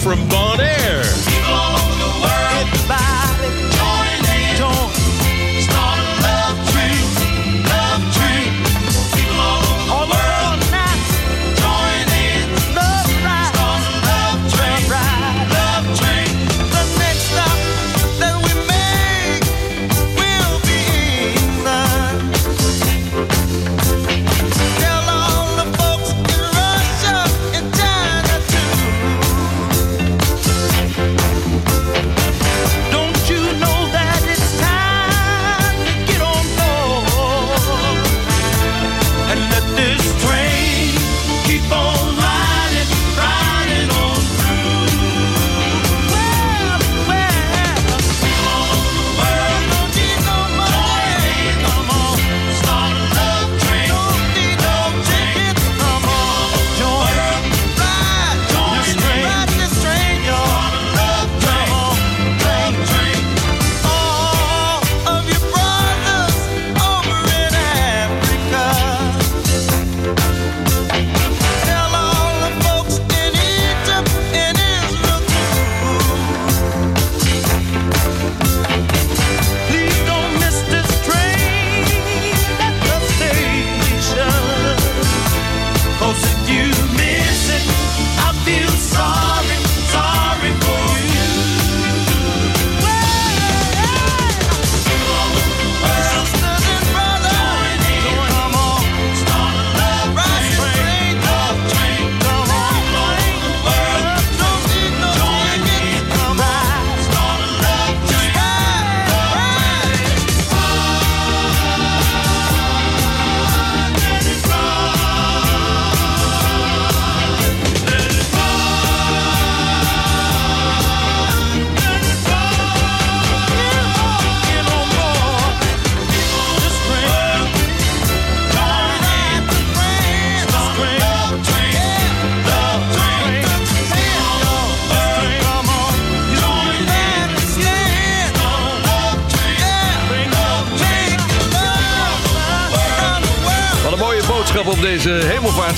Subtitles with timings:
[0.00, 1.29] from Bon Air.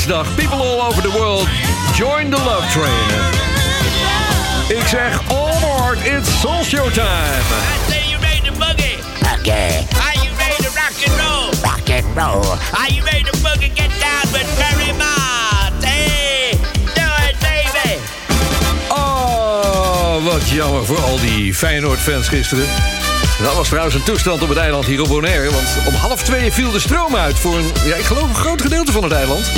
[0.03, 1.49] People all over the world,
[1.95, 3.09] join the love train.
[4.79, 7.07] Ik zeg, all aboard, it's Soul Show time.
[7.07, 8.99] I say you ready to boogie.
[9.39, 9.87] Okay.
[9.95, 11.51] Are you ready to rock and roll?
[11.63, 12.59] Rock and roll.
[12.75, 13.71] Are you ready to boogie?
[13.75, 15.85] Get down with Barry Mott.
[15.85, 16.59] Hey,
[16.95, 18.01] do it, baby.
[18.89, 22.67] Oh, wat jammer voor al die Feyenoord-fans gisteren.
[23.43, 25.51] Dat was trouwens een toestand op het eiland hier op Bonaire.
[25.51, 28.63] Want om half twee viel de stroom uit voor een, ja, ik geloof een groot
[28.63, 29.51] gedeelte van het eiland.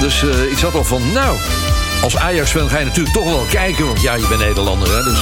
[0.00, 1.38] Dus uh, ik zat al van, nou,
[2.02, 3.86] als Ajax-fan ga je natuurlijk toch wel kijken.
[3.86, 5.02] Want ja, je bent Nederlander, hè.
[5.02, 5.18] Dus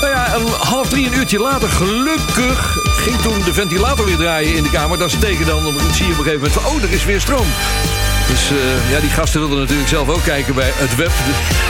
[0.00, 4.56] nou ja, een half drie, een uurtje later, gelukkig ging toen de ventilator weer draaien
[4.56, 4.98] in de kamer.
[4.98, 7.04] Dat is teken dan, dan zie je op een gegeven moment van, oh, er is
[7.04, 7.46] weer stroom.
[8.28, 11.10] Dus uh, ja, die gasten wilden natuurlijk zelf ook kijken bij het web.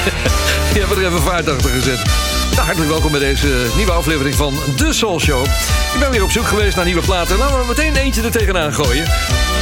[0.72, 2.33] die hebben er even vaart achter gezet.
[2.50, 5.44] Nou, hartelijk welkom bij deze nieuwe aflevering van The Soul Show.
[5.94, 7.38] Ik ben weer op zoek geweest naar nieuwe platen.
[7.38, 9.04] Laten we meteen eentje er tegenaan gooien.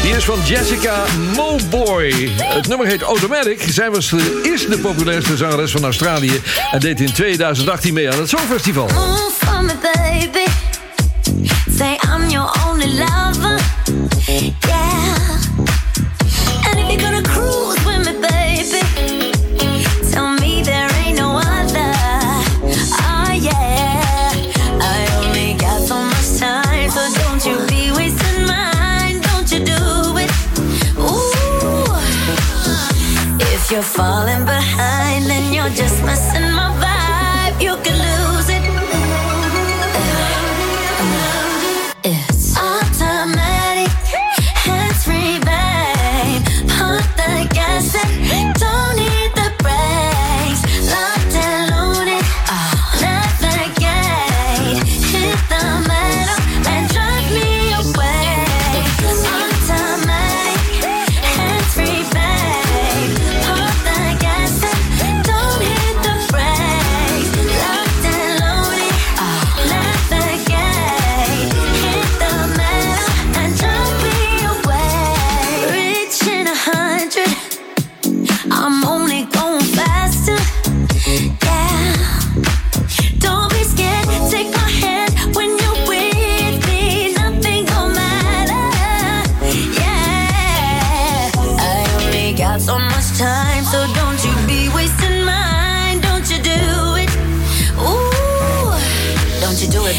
[0.02, 1.04] Die is van Jessica
[1.36, 2.30] Mowboy.
[2.36, 3.64] Het nummer heet Automatic.
[3.68, 6.40] Zij was de, is de populairste zangeres van Australië...
[6.70, 8.86] en deed in 2018 mee aan het Songfestival.
[8.86, 9.32] Move
[33.72, 36.91] you're falling behind, then you're just missing my vibe.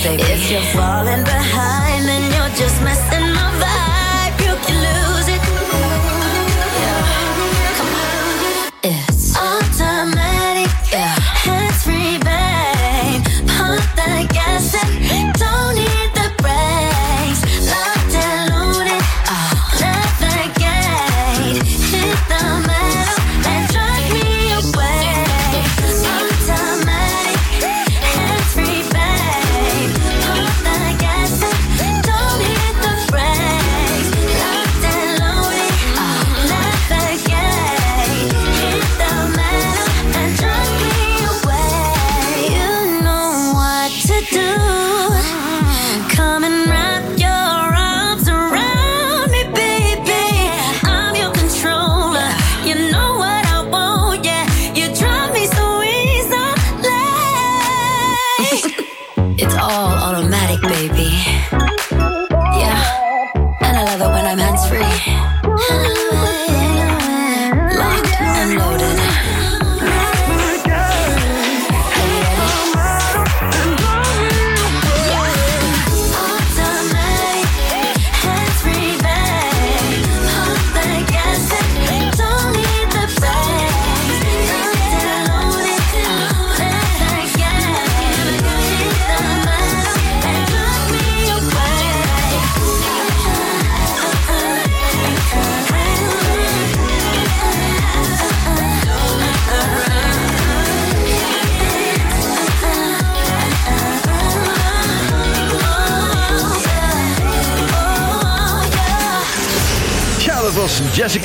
[0.04, 0.24] Baby.
[0.24, 1.93] If you're falling behind,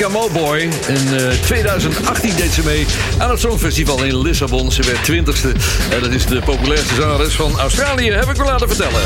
[0.09, 0.59] Jessica Mowboy.
[0.87, 2.85] In eh, 2018 deed ze mee
[3.17, 4.71] aan het Songfestival in Lissabon.
[4.71, 5.51] Ze werd 20ste.
[5.91, 9.01] En dat is de populairste zangeres van Australië, heb ik me laten vertellen.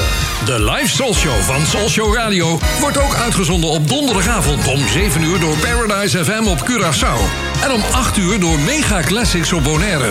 [0.45, 5.23] De live Soul Show van Soul Show Radio wordt ook uitgezonden op donderdagavond om 7
[5.23, 7.42] uur door Paradise FM op Curaçao.
[7.63, 10.09] En om 8 uur door Mega Classics op Bonaire.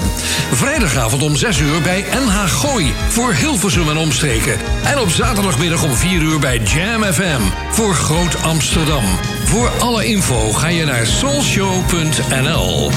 [0.52, 4.58] Vrijdagavond om 6 uur bij NH Gooi voor Hilversum en omstreken.
[4.84, 7.40] En op zaterdagmiddag om 4 uur bij Jam FM
[7.70, 9.04] voor Groot Amsterdam.
[9.44, 12.90] Voor alle info ga je naar soulshow.nl.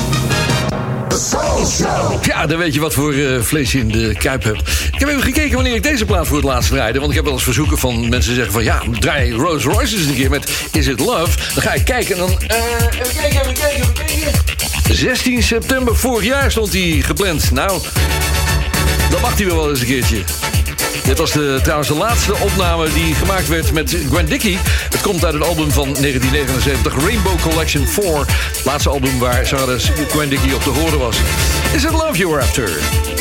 [2.22, 4.60] Ja, dan weet je wat voor eh, vlees je in de kuip hebt.
[4.94, 6.98] Ik heb even gekeken wanneer ik deze plaat voor het laatst draaide.
[7.00, 8.64] Want ik heb wel eens verzoeken van mensen zeggen van...
[8.64, 11.38] ja, draai Rolls Royce een keer met Is It Love?
[11.54, 12.30] Dan ga ik kijken en dan...
[12.48, 12.58] eh,
[13.02, 14.96] even kijken, even kijken, even kijken.
[14.96, 17.52] 16 september vorig jaar stond hij gepland.
[17.52, 17.82] Nou,
[19.10, 20.24] dan mag hij wel eens een keertje.
[21.04, 24.58] Dit was de, trouwens de laatste opname die gemaakt werd met Gwen Dickey.
[25.06, 28.18] Komt uit het album van 1979, Rainbow Collection 4.
[28.18, 31.18] Het laatste album waar zangeres Gwen op te horen was.
[31.74, 33.15] Is it Love You're After?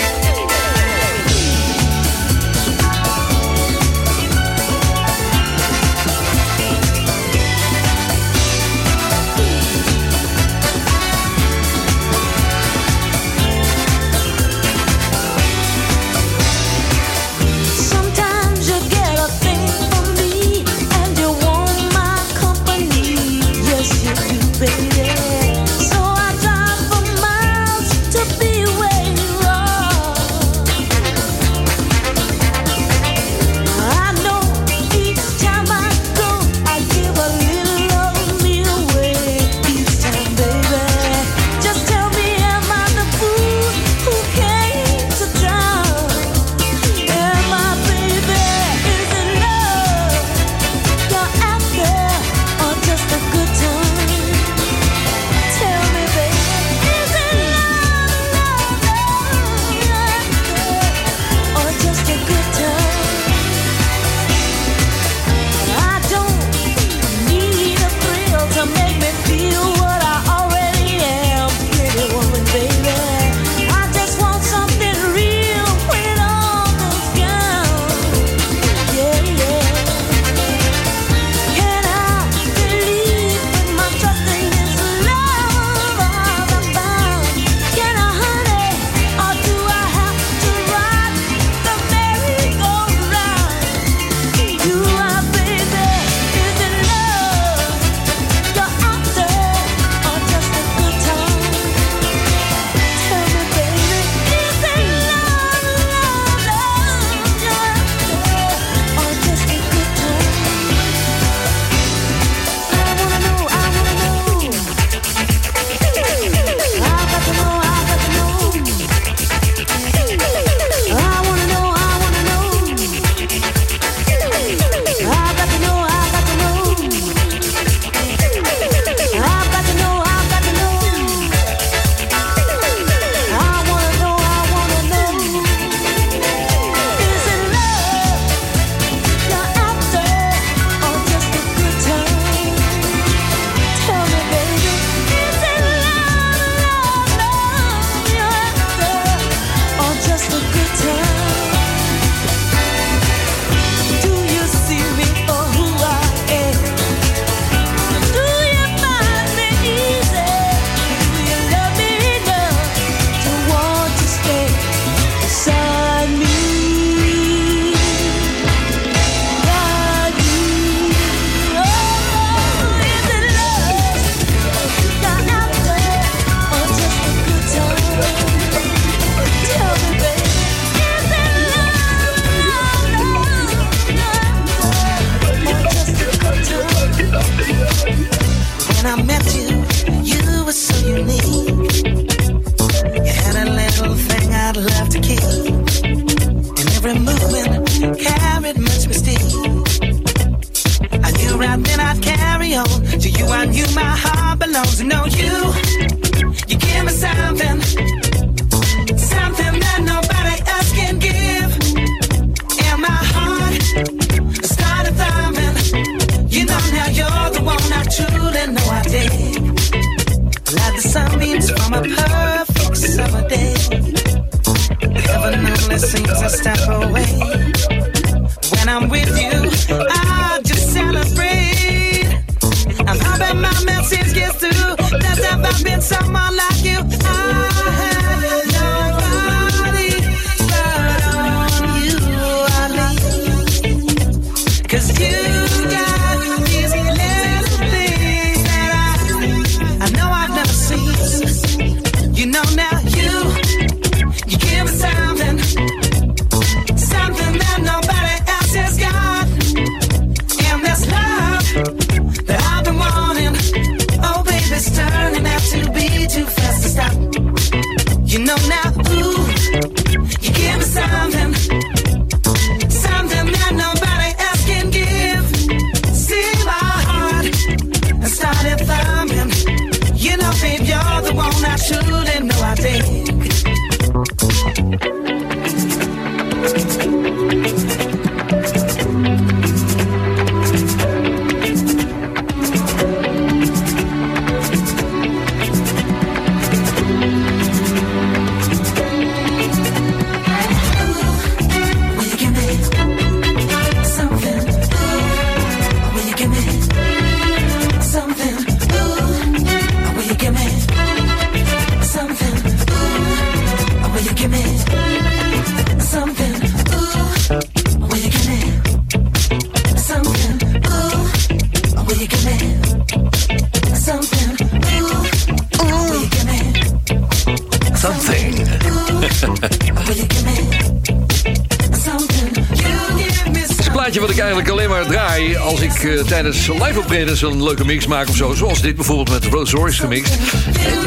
[336.95, 338.33] Optredens een leuke mix maak of zo.
[338.33, 340.15] Zoals dit bijvoorbeeld met Rolls Royce gemixt.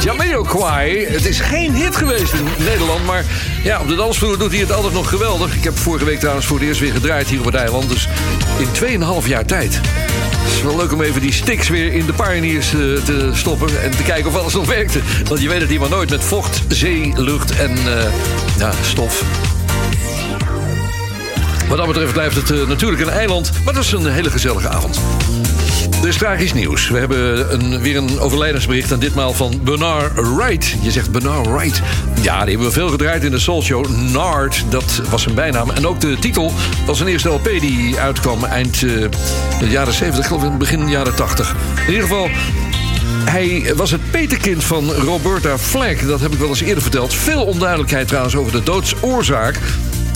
[0.03, 3.25] Jamiroquai, het is geen hit geweest in Nederland, maar
[3.63, 5.55] ja, op de dansvloer doet hij het altijd nog geweldig.
[5.55, 8.07] Ik heb vorige week trouwens voor het eerst weer gedraaid hier op het eiland, dus
[8.57, 9.79] in 2,5 jaar tijd.
[9.81, 13.81] Het is wel leuk om even die sticks weer in de Pioneers eh, te stoppen
[13.83, 14.99] en te kijken of alles nog werkte.
[15.27, 17.77] Want je weet het hier maar nooit met vocht, zee, lucht en
[18.57, 19.23] eh, stof.
[21.67, 24.69] Wat dat betreft blijft het eh, natuurlijk een eiland, maar dat is een hele gezellige
[24.69, 24.99] avond.
[26.07, 26.89] Is tragisch nieuws.
[26.89, 30.75] We hebben een, weer een overlijdensbericht en ditmaal van Bernard Wright.
[30.81, 31.81] Je zegt Bernard Wright.
[32.21, 33.87] Ja, die hebben we veel gedraaid in de Soul Show.
[33.87, 35.69] Nard, dat was zijn bijnaam.
[35.69, 36.51] En ook de titel
[36.85, 38.81] van zijn eerste LP die uitkwam eind eh,
[39.59, 41.55] de jaren 70, geloof ik, begin jaren 80.
[41.87, 42.29] In ieder geval,
[43.29, 46.07] hij was het peterkind van Roberta Flack.
[46.07, 47.13] Dat heb ik wel eens eerder verteld.
[47.13, 49.59] Veel onduidelijkheid trouwens over de doodsoorzaak.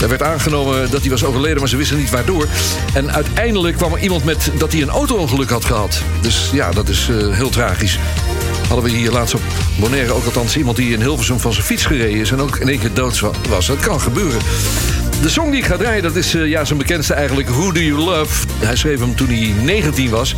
[0.02, 2.48] Er werd aangenomen dat hij was overleden, maar ze wisten niet waardoor.
[2.94, 6.02] En uiteindelijk kwam er iemand met dat hij een auto-ongeluk had gehad.
[6.22, 8.00] Dus ja, dat is eh, heel tragisch.
[8.68, 9.42] Hadden we hier laatst op
[9.80, 12.32] Bonaire ook althans iemand die in Hilversum van zijn fiets gereden is...
[12.32, 13.68] en ook in één keer dood was.
[13.68, 14.40] Dat kan gebeuren.
[15.22, 17.50] De song die ik ga draaien, dat is eh, ja, zijn bekendste eigenlijk...
[17.50, 18.48] Who Do You Love?
[18.60, 20.36] Hij schreef hem toen hij 19 was.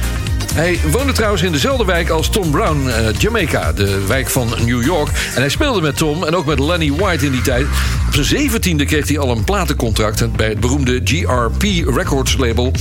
[0.54, 4.84] Hij woonde trouwens in dezelfde wijk als Tom Brown, eh, Jamaica, de wijk van New
[4.84, 5.08] York.
[5.08, 7.66] En hij speelde met Tom en ook met Lenny White in die tijd.
[8.08, 11.64] Op zijn zeventiende kreeg hij al een platencontract bij het beroemde GRP
[11.96, 12.72] Records label.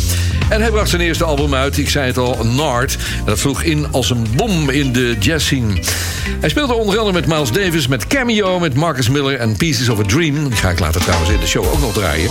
[0.49, 2.97] En hij bracht zijn eerste album uit, ik zei het al, Nard.
[3.19, 5.73] En dat sloeg in als een bom in de jazz scene.
[6.41, 9.99] Hij speelde onder andere met Miles Davis, met Cameo, met Marcus Miller en Pieces of
[9.99, 10.49] a Dream.
[10.49, 12.31] Die ga ik later trouwens in de show ook nog draaien.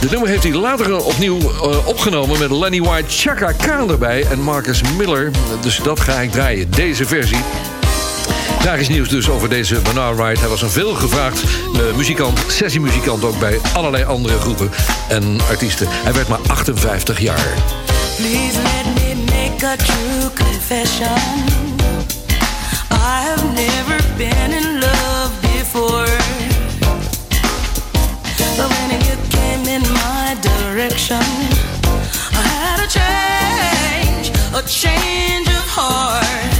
[0.00, 4.40] De nummer heeft hij later opnieuw uh, opgenomen met Lenny White, Chaka Khan erbij en
[4.40, 5.30] Marcus Miller.
[5.60, 7.38] Dus dat ga ik draaien, deze versie.
[8.60, 10.40] Tragisch nieuws dus over deze Bernard Wright.
[10.40, 14.70] Hij was een veelgevraagd uh, muzikant, sessiemuzikant ook bij allerlei andere groepen
[15.08, 15.86] en artiesten.
[15.90, 17.46] Hij werd maar 58 jaar.
[18.16, 21.16] Please let me make a true confession.
[22.90, 26.17] I have never been in love before.
[29.78, 31.22] In my direction,
[32.32, 36.52] I had a change, a change of heart.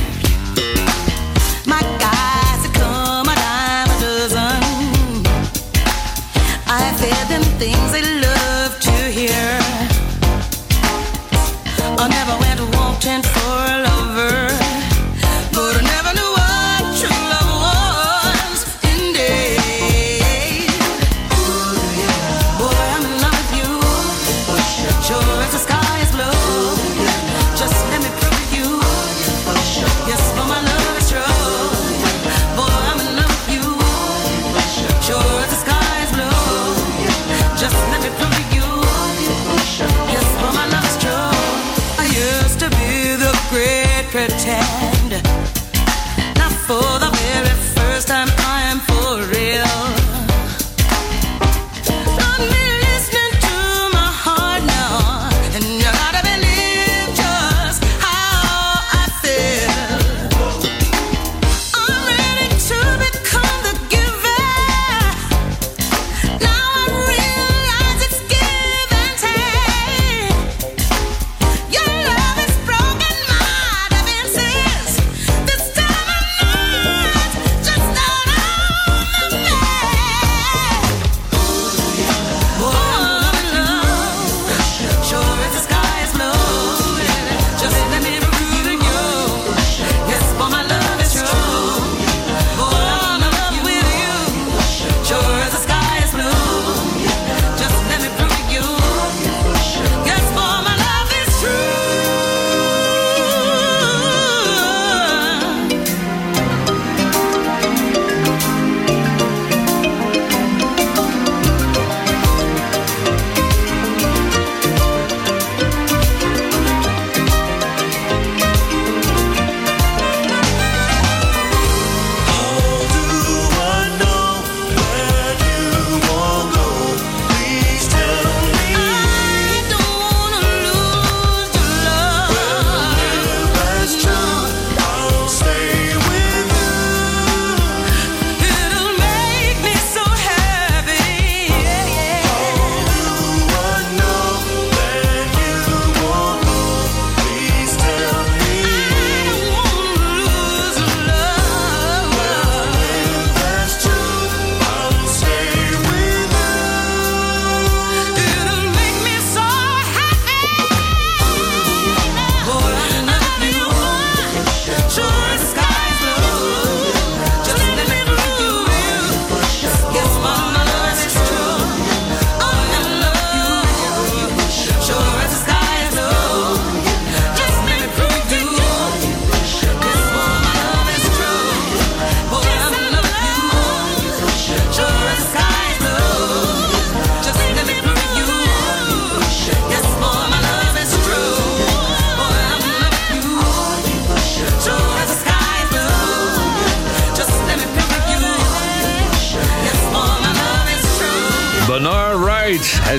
[1.66, 2.07] My guys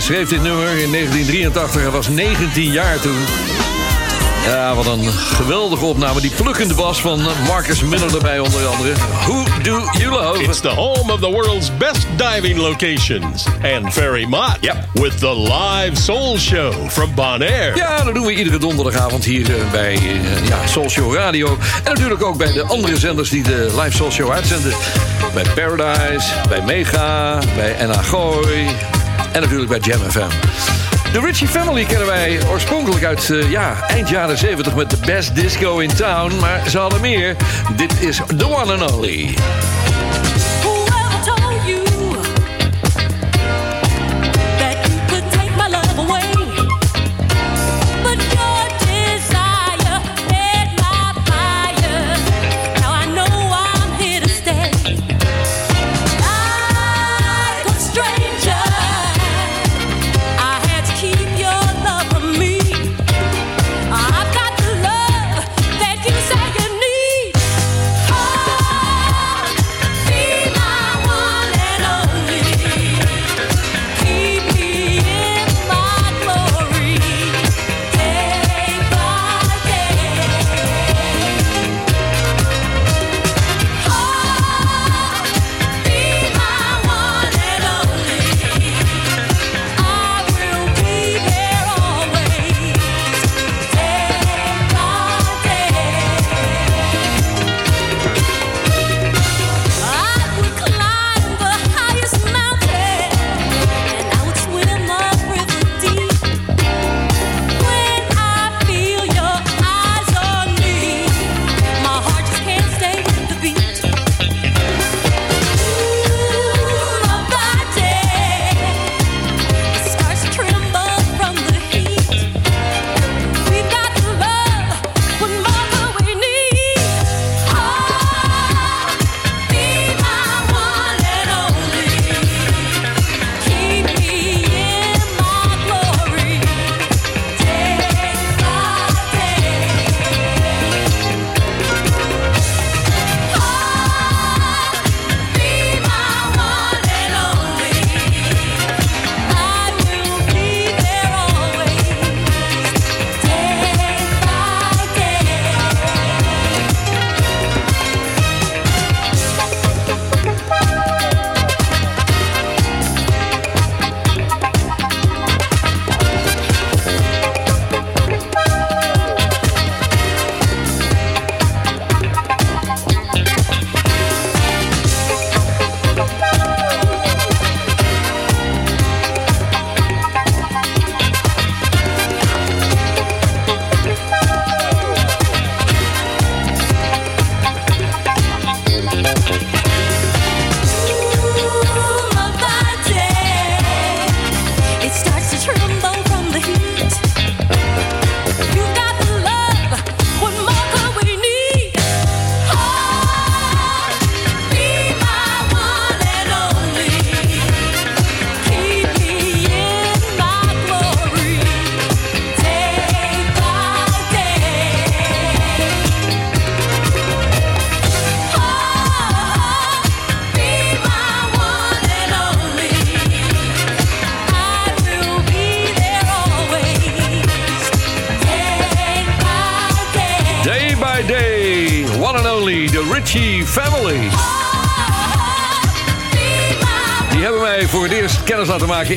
[0.10, 1.82] schreef dit nummer in 1983.
[1.82, 3.18] Hij was 19 jaar toen.
[4.46, 6.22] Ja, wat een geweldige opname.
[6.22, 8.94] Die plukkende bas van Marcus Miller erbij onder andere.
[9.26, 10.44] Who do you love?
[10.44, 13.46] It's the home of the world's best diving locations.
[13.46, 14.58] And Ferry Mott.
[14.62, 14.76] Yep.
[14.94, 17.76] With the live soul show from Bonaire.
[17.76, 21.58] Ja, dat doen we iedere donderdagavond hier eh, bij eh, ja, Soul Show Radio.
[21.84, 24.74] En natuurlijk ook bij de andere zenders die de live Soul Show uitzenden.
[25.34, 28.68] Bij Paradise, bij Mega, bij NA Gooi
[29.32, 30.30] en natuurlijk bij Jam FM.
[31.14, 35.36] De Richie Family kennen wij oorspronkelijk uit eh, ja, eind jaren 70 met de best
[35.36, 36.36] disco in town.
[36.40, 37.36] Maar ze hadden meer.
[37.76, 39.36] Dit is The One and Only.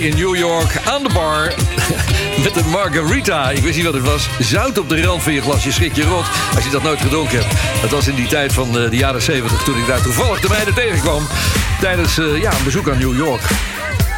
[0.01, 1.55] In New York aan de bar.
[2.45, 3.51] Met een margarita.
[3.51, 4.29] Ik wist niet wat het was.
[4.39, 5.65] Zout op de rand van je glas.
[5.65, 6.25] Je schrik je rot
[6.55, 7.81] als je dat nooit gedronken hebt.
[7.81, 10.49] Dat was in die tijd van eh, de jaren 70 toen ik daar toevallig de
[10.49, 11.23] meiden tegenkwam.
[11.81, 13.41] Tijdens eh, ja, een bezoek aan New York.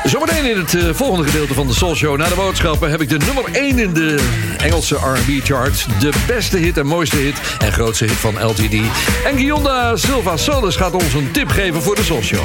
[0.04, 2.16] Zometeen in het eh, volgende gedeelte van de Soul Show...
[2.16, 4.24] na de boodschappen heb ik de nummer 1 in de
[4.58, 5.87] Engelse R&B charts.
[5.98, 8.74] De beste hit en mooiste hit en grootste hit van LTD.
[9.24, 12.44] En Gionda Silva Solis gaat ons een tip geven voor de Soul Show.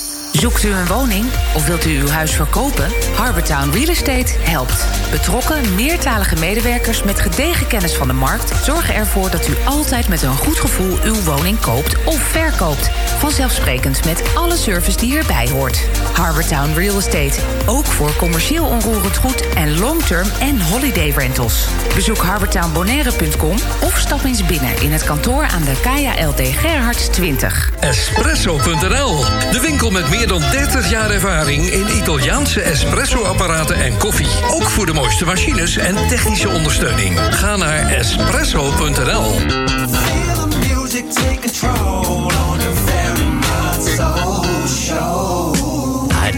[0.41, 1.25] Zoekt u een woning
[1.55, 2.91] of wilt u uw huis verkopen?
[3.15, 4.85] Harbortown Real Estate helpt.
[5.11, 10.21] Betrokken, meertalige medewerkers met gedegen kennis van de markt zorgen ervoor dat u altijd met
[10.21, 12.89] een goed gevoel uw woning koopt of verkoopt.
[13.17, 15.87] Vanzelfsprekend met alle service die erbij hoort.
[16.13, 17.41] Harbortown Real Estate.
[17.65, 21.67] Ook voor commercieel onroerend goed en long-term en holiday rentals.
[21.95, 27.71] Bezoek harbortownbonaire.com of stap eens binnen in het kantoor aan de Kaya LD Gerhards 20.
[27.79, 34.29] Espresso.nl, de winkel met meer dan 30 jaar ervaring in Italiaanse espresso-apparaten en koffie.
[34.49, 37.19] Ook voor de mooiste machines en technische ondersteuning.
[37.19, 39.39] Ga naar espresso.nl.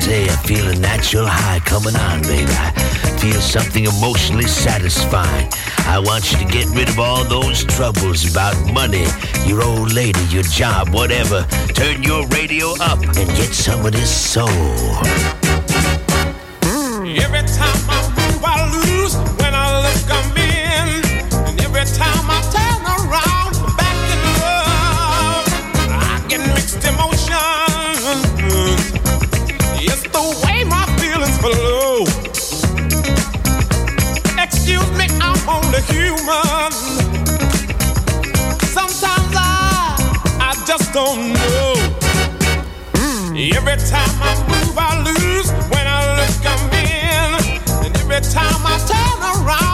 [0.03, 0.11] show.
[0.11, 2.51] I feel a natural high coming on, baby.
[2.51, 2.71] I
[3.19, 5.49] feel something emotionally satisfying.
[5.87, 9.05] I want you to get rid of all those troubles about money,
[9.45, 11.45] your old lady, your job, whatever.
[11.73, 14.47] Turn your radio up and get some of this soul.
[17.03, 18.12] Every time I
[43.65, 45.49] Every time I move, I lose.
[45.71, 47.85] When I look, I'm in.
[47.85, 49.72] And every time I turn around,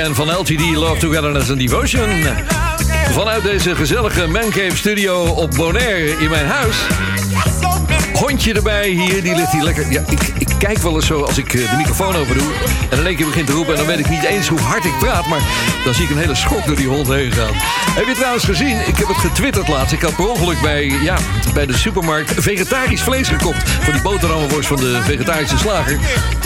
[0.00, 2.08] Again van LTD Love Togetherness and Devotion.
[3.12, 6.76] Vanuit deze gezellige Mancave studio op Bonaire in mijn huis.
[8.12, 9.92] Hondje erbij hier, die ligt hier lekker.
[9.92, 12.52] Ja, ik, ik kijk wel eens zo als ik eh, de microfoon open doe.
[12.90, 13.72] En in één keer begint te roepen.
[13.72, 15.26] En dan weet ik niet eens hoe hard ik praat.
[15.26, 15.40] Maar
[15.84, 17.54] dan zie ik een hele schok door die hond heen gaan.
[17.94, 18.78] Heb je trouwens gezien?
[18.86, 19.92] Ik heb het getwitterd laatst.
[19.92, 21.16] Ik had per ongeluk bij, ja,
[21.54, 23.70] bij de supermarkt vegetarisch vlees gekocht.
[23.70, 25.98] Van die boterhammenworst van de vegetarische slager.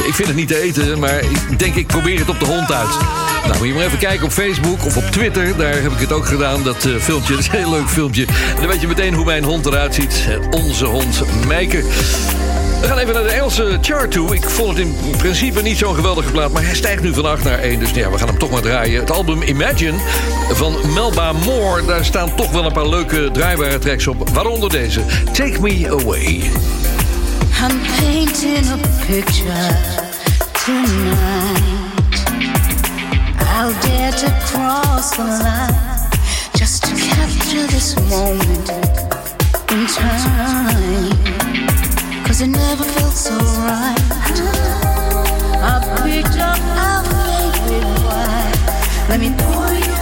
[0.07, 2.72] Ik vind het niet te eten, maar ik denk ik probeer het op de hond
[2.72, 2.98] uit.
[3.44, 5.57] Nou, moet je maar even kijken op Facebook of op Twitter.
[5.57, 7.33] Daar heb ik het ook gedaan, dat eh, filmpje.
[7.35, 8.27] Dat is een heel leuk filmpje.
[8.27, 10.29] En dan weet je meteen hoe mijn hond eruit ziet.
[10.50, 11.83] Onze hond, Meike.
[12.85, 14.35] We gaan even naar de Engelse chart toe.
[14.35, 17.44] Ik vond het in principe niet zo'n geweldige plaat, maar hij stijgt nu van 8
[17.44, 17.79] naar 1.
[17.79, 19.01] Dus ja, we gaan hem toch maar draaien.
[19.01, 19.99] Het album Imagine
[20.51, 21.85] van Melba Moore.
[21.85, 24.29] Daar staan toch wel een paar leuke draaibare tracks op.
[24.29, 25.01] Waaronder deze,
[25.33, 26.51] Take Me Away.
[27.62, 29.77] I'm painting a picture
[30.64, 31.62] tonight.
[33.38, 36.09] I'll dare to cross the line
[36.53, 38.73] just to capture this moment
[39.70, 41.63] in time.
[49.09, 49.93] Let me pour you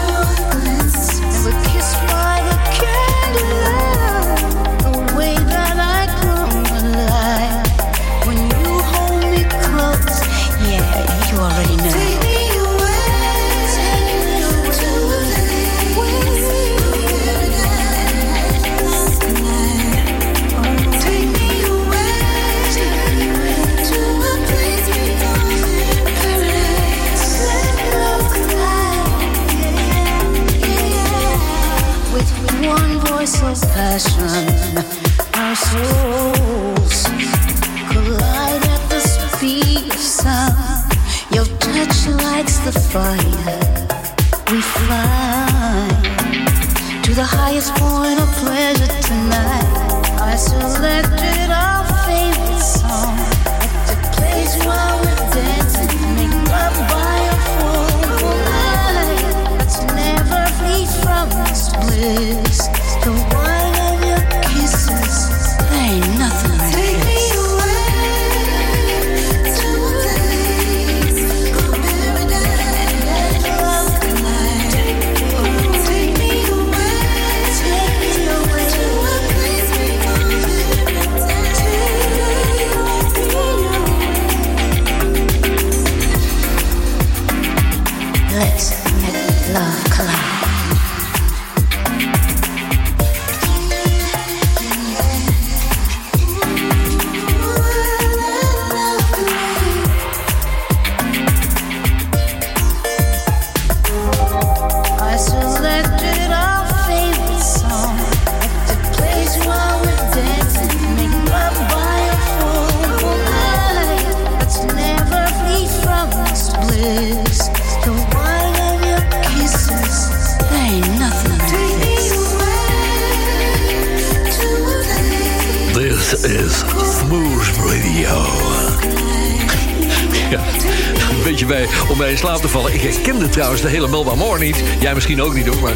[134.83, 135.75] Jij misschien ook niet hoor, maar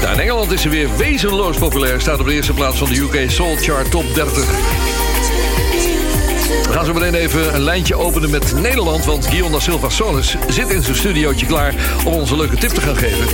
[0.00, 2.00] daar in Engeland is ze weer wezenloos populair.
[2.00, 4.46] Staat op de eerste plaats van de UK Soul Chart Top 30.
[6.66, 9.04] We gaan zo meteen even een lijntje openen met Nederland...
[9.04, 11.74] want Guillaume Silva Solis zit in zijn studiootje klaar...
[12.04, 13.26] om ons een leuke tip te gaan geven.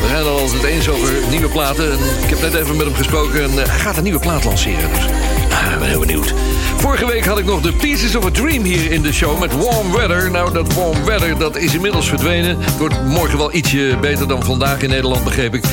[0.00, 1.92] We zijn al altijd eens over nieuwe platen.
[1.92, 4.44] En ik heb net even met hem gesproken en eh, hij gaat een nieuwe plaat
[4.44, 4.90] lanceren.
[4.92, 5.04] Dus
[5.50, 6.34] ah, ik ben heel benieuwd.
[6.78, 9.56] Vorige week had ik nog de Pieces of a Dream hier in de show met
[9.56, 10.30] Warm Weather.
[10.30, 12.60] Nou, dat Warm Weather dat is inmiddels verdwenen.
[12.60, 15.64] Het wordt morgen wel ietsje beter dan vandaag in Nederland, begreep ik.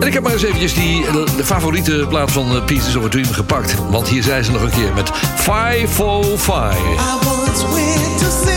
[0.00, 3.04] En ik heb maar eens eventjes die, eh, de favoriete plaat van eh, Pieces of
[3.04, 3.74] a Dream gepakt.
[3.90, 6.76] Want hier zijn ze nog een keer met 505.
[6.76, 8.51] I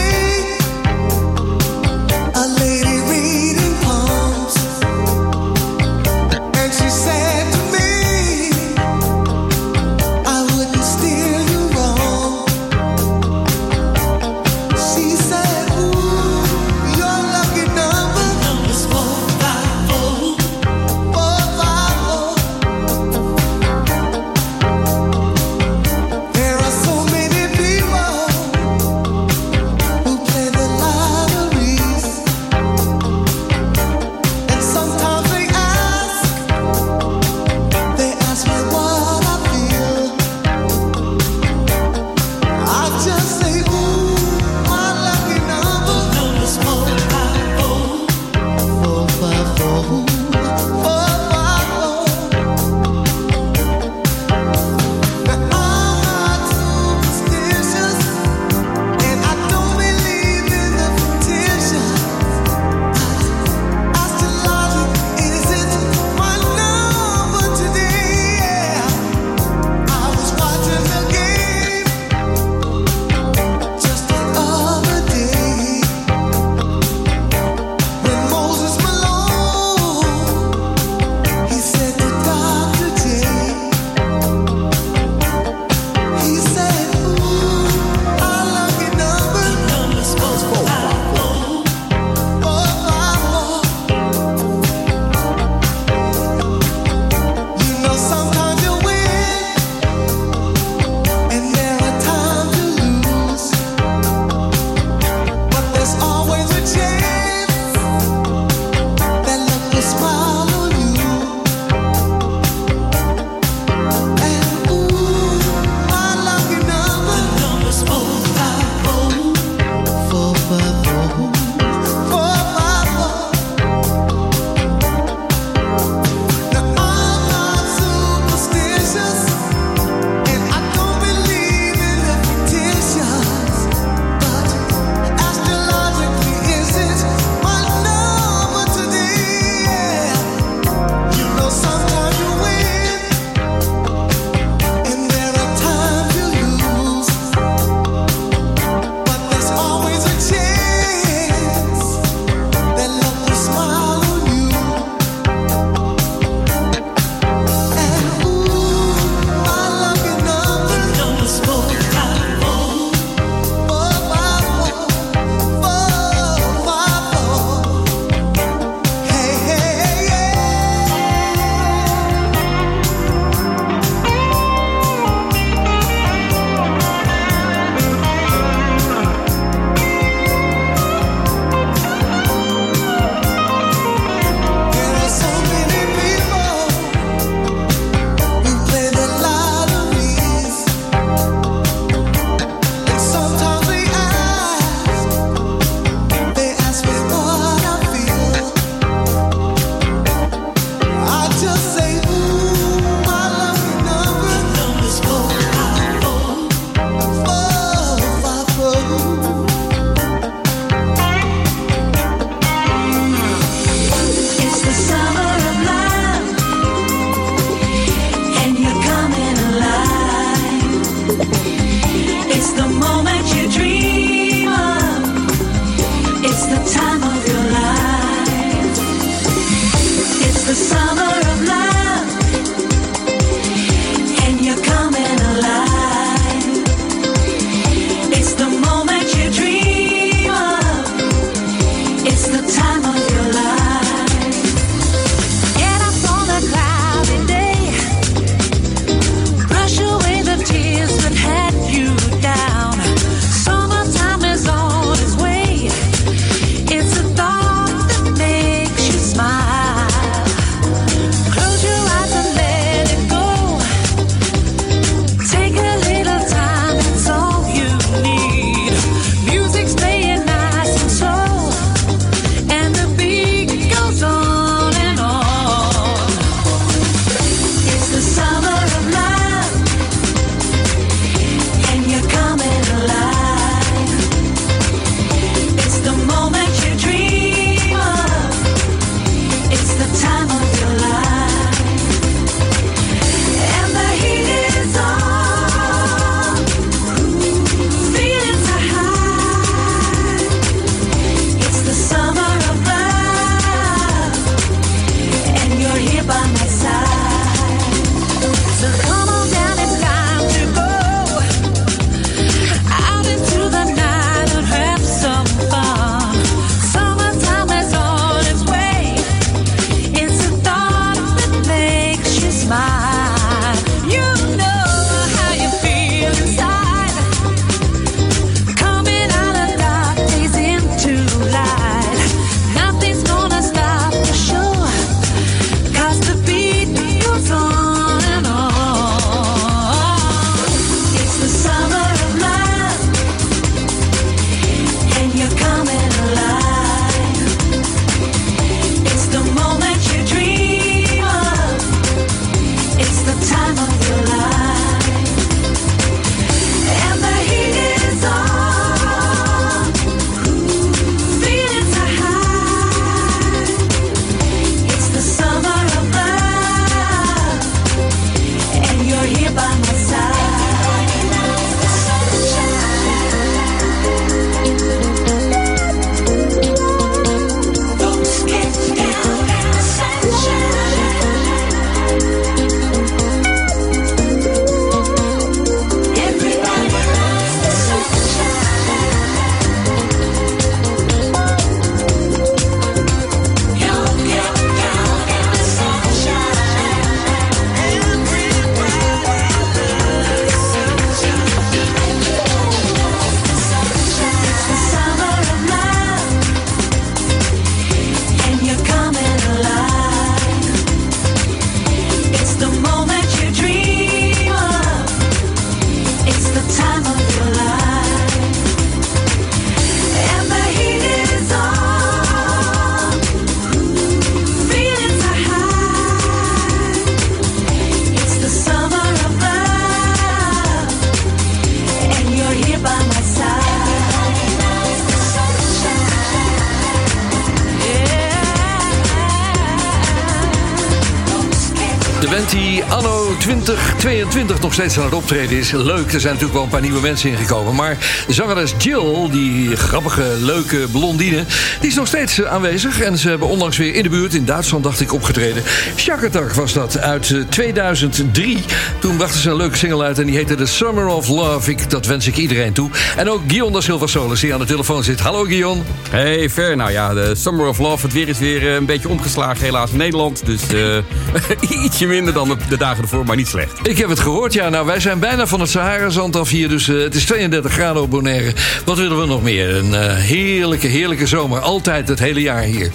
[444.56, 445.52] steeds aan het optreden is.
[445.52, 447.56] Leuk, er zijn natuurlijk wel een paar nieuwe mensen ingekomen.
[447.56, 447.78] Maar
[448.08, 451.24] zangeres Jill, die grappige, leuke blondine...
[451.60, 452.82] die is nog steeds eh, aanwezig.
[452.82, 455.44] En ze hebben onlangs weer in de buurt, in Duitsland dacht ik, opgetreden.
[455.76, 458.44] Shakatak was dat, uit eh, 2003.
[458.80, 461.52] Toen brachten ze een leuke single uit en die heette The Summer of Love.
[461.52, 462.70] Ik, dat wens ik iedereen toe.
[462.96, 465.00] En ook Guion da Silva Solis, die aan de telefoon zit.
[465.00, 465.64] Hallo Guion.
[465.90, 466.56] Hey, Ver.
[466.56, 467.86] Nou ja, de Summer of Love.
[467.86, 470.26] Het weer is weer eh, een beetje omgeslagen, helaas in Nederland.
[470.26, 470.78] Dus eh,
[471.64, 473.68] ietsje minder dan de, de dagen ervoor, maar niet slecht.
[473.68, 474.50] Ik heb het gehoord, ja.
[474.50, 476.50] Nou, wij zijn bijna van het Sahara-zand af hier.
[476.50, 478.34] Dus eh, het is 32 graden op Bonaire.
[478.66, 479.56] Wat willen we nog meer?
[479.56, 481.40] Een eh, heerlijke, heerlijke zomer.
[481.40, 482.72] Altijd het hele jaar hier.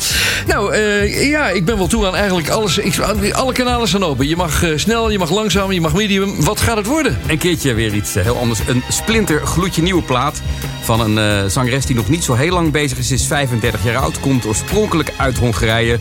[0.47, 2.79] Nou, eh, ja, ik ben wel toe aan eigenlijk alles.
[2.79, 2.99] Ik,
[3.33, 4.29] alle kanalen zijn open.
[4.29, 6.45] Je mag snel, je mag langzaam, je mag medium.
[6.45, 7.19] Wat gaat het worden?
[7.27, 8.61] Een keertje weer iets heel anders.
[8.67, 10.43] Een splinter gloedje nieuwe plaat
[10.83, 13.11] van een zangeres die nog niet zo heel lang bezig is.
[13.11, 15.99] Is 35 jaar oud, komt oorspronkelijk uit Hongarije.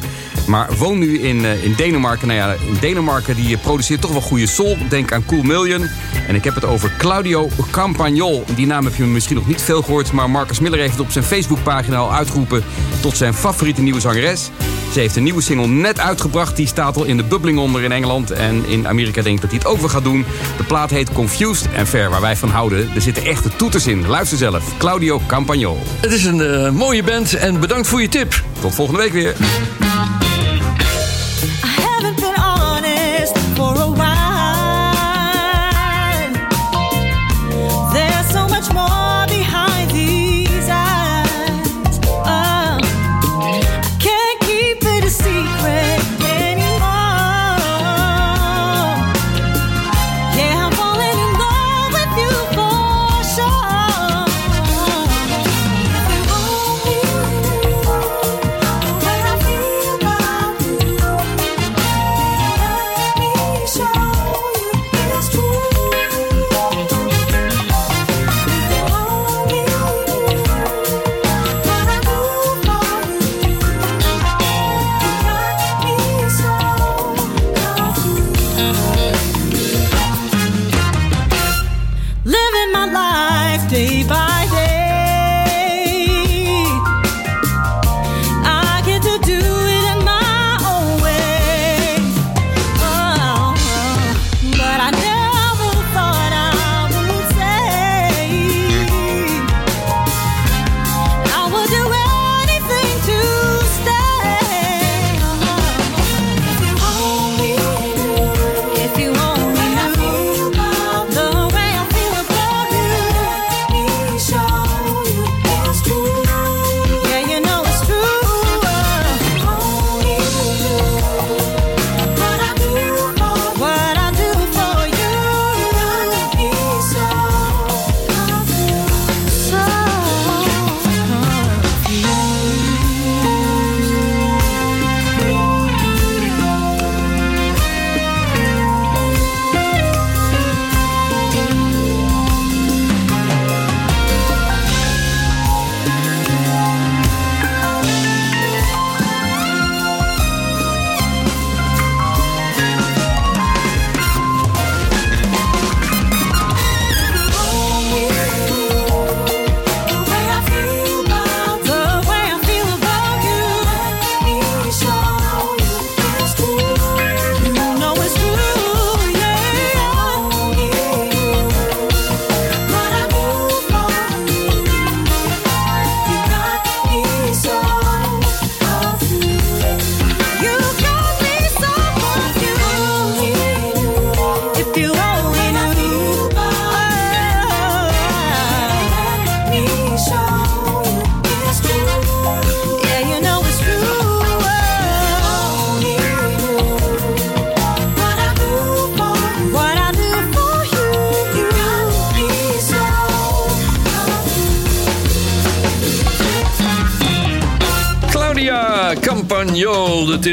[0.49, 2.27] Maar woont nu in, eh, in Denemarken.
[2.27, 4.77] Nou ja, in Denemarken die eh, produceert toch wel goede soul.
[4.89, 5.87] Denk aan Cool Million.
[6.27, 8.43] En ik heb het over Claudio Campagnol.
[8.55, 10.11] Die naam heb je misschien nog niet veel gehoord.
[10.11, 12.63] Maar Marcus Miller heeft het op zijn Facebookpagina al uitgeroepen
[12.99, 14.49] tot zijn favoriete nieuwe zangeres.
[14.93, 16.55] Ze heeft een nieuwe single net uitgebracht.
[16.55, 18.31] Die staat al in de bubbling onder in Engeland.
[18.31, 20.25] En in Amerika denk ik dat hij het ook weer gaat doen.
[20.57, 22.89] De plaat heet Confused en Fair, waar wij van houden.
[22.95, 24.07] Er zitten echte toeters in.
[24.07, 24.77] Luister zelf.
[24.77, 25.79] Claudio Campagnol.
[25.99, 28.43] Het is een eh, mooie band en bedankt voor je tip.
[28.61, 29.35] Tot volgende week weer.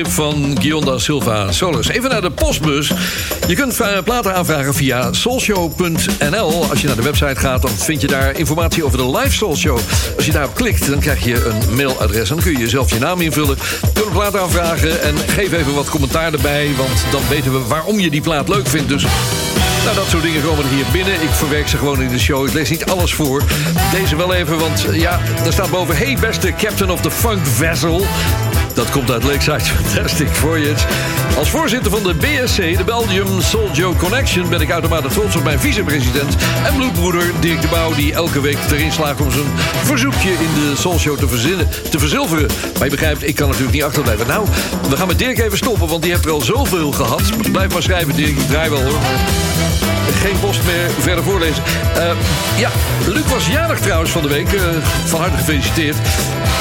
[0.05, 1.89] Van Gionda Silva Solis.
[1.89, 2.93] Even naar de postbus.
[3.47, 6.65] Je kunt platen aanvragen via soulshow.nl.
[6.71, 9.79] Als je naar de website gaat, dan vind je daar informatie over de live Soulshow.
[10.17, 12.29] Als je daarop klikt, dan krijg je een mailadres.
[12.29, 13.59] En dan kun je zelf je naam invullen.
[13.93, 16.71] Doe een plaat aanvragen en geef even wat commentaar erbij.
[16.77, 18.89] Want dan weten we waarom je die plaat leuk vindt.
[18.89, 19.05] Dus
[19.85, 21.15] nou, dat soort dingen komen er hier binnen.
[21.15, 22.47] Ik verwerk ze gewoon in de show.
[22.47, 23.43] Ik lees niet alles voor.
[23.93, 25.97] Deze wel even, want ja, er staat boven...
[25.97, 28.07] Hey, beste captain of the funk vessel.
[28.77, 30.87] Dat komt uit Lakeside Fantastic Voyage.
[31.37, 34.49] Als voorzitter van de BSC, de Belgium Soul Joe Connection...
[34.49, 37.95] ben ik uitermate trots op mijn vicepresident en bloedbroeder Dirk de Bouw...
[37.95, 39.45] die elke week erin slaagt om zijn
[39.85, 42.47] verzoekje in de Soul Show te, verzinnen, te verzilveren.
[42.75, 44.27] Maar je begrijpt, ik kan natuurlijk niet achterblijven.
[44.27, 44.47] Nou,
[44.89, 47.23] we gaan met Dirk even stoppen, want die heeft er al zoveel gehad.
[47.53, 48.39] Blijf maar schrijven, Dirk.
[48.39, 48.99] Draai wel, hoor.
[50.23, 51.63] Geen post meer verder voorlezen.
[51.95, 52.11] Eh,
[52.59, 52.71] ja,
[53.07, 54.53] Luc was jarig trouwens van de week.
[54.53, 54.63] Eh,
[55.05, 55.97] van harte gefeliciteerd.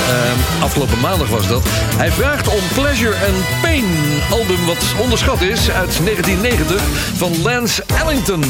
[0.05, 1.63] Eh, afgelopen maandag was dat.
[1.97, 3.85] Hij vraagt om Pleasure and Pain,
[4.31, 6.81] album wat onderschat is, uit 1990
[7.15, 8.43] van Lance Ellington.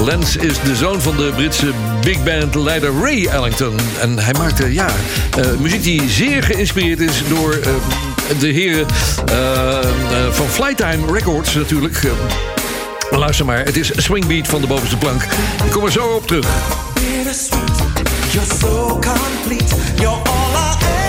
[0.00, 3.76] Lance is de zoon van de Britse big band leider Ray Ellington.
[4.00, 4.86] En hij maakte ja,
[5.36, 8.86] eh, muziek die zeer geïnspireerd is door eh, de heren
[9.26, 9.78] eh,
[10.30, 12.00] van Flytime Records natuurlijk.
[13.10, 15.22] Luister maar, het is Swingbeat van de bovenste plank.
[15.64, 16.46] Ik kom er zo op terug.
[18.32, 19.70] You're so complete.
[20.00, 21.01] You're all I ever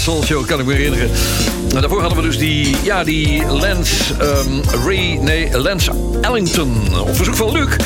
[0.00, 1.10] Soul kan ik me herinneren.
[1.74, 5.90] En daarvoor hadden we dus die, ja, die Lance ehm, Ray, nee, Lance
[6.20, 7.00] Ellington.
[7.00, 7.76] Op verzoek van Luc.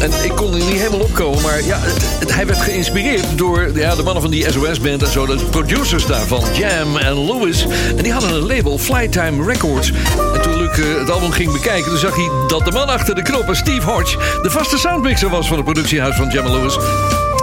[0.00, 1.80] En ik kon er niet helemaal opkomen, maar ja,
[2.26, 5.26] hij werd geïnspireerd door ja, de mannen van die SOS-band en zo.
[5.26, 7.66] De producers daarvan, Jam en Lewis.
[7.96, 9.92] En die hadden een label, Flytime Records.
[10.34, 13.14] En toen Luc eh, het album ging bekijken, toen zag hij dat de man achter
[13.14, 16.76] de knoppen, Steve Hodge, de vaste soundmixer was van het productiehuis van Jam en Lewis.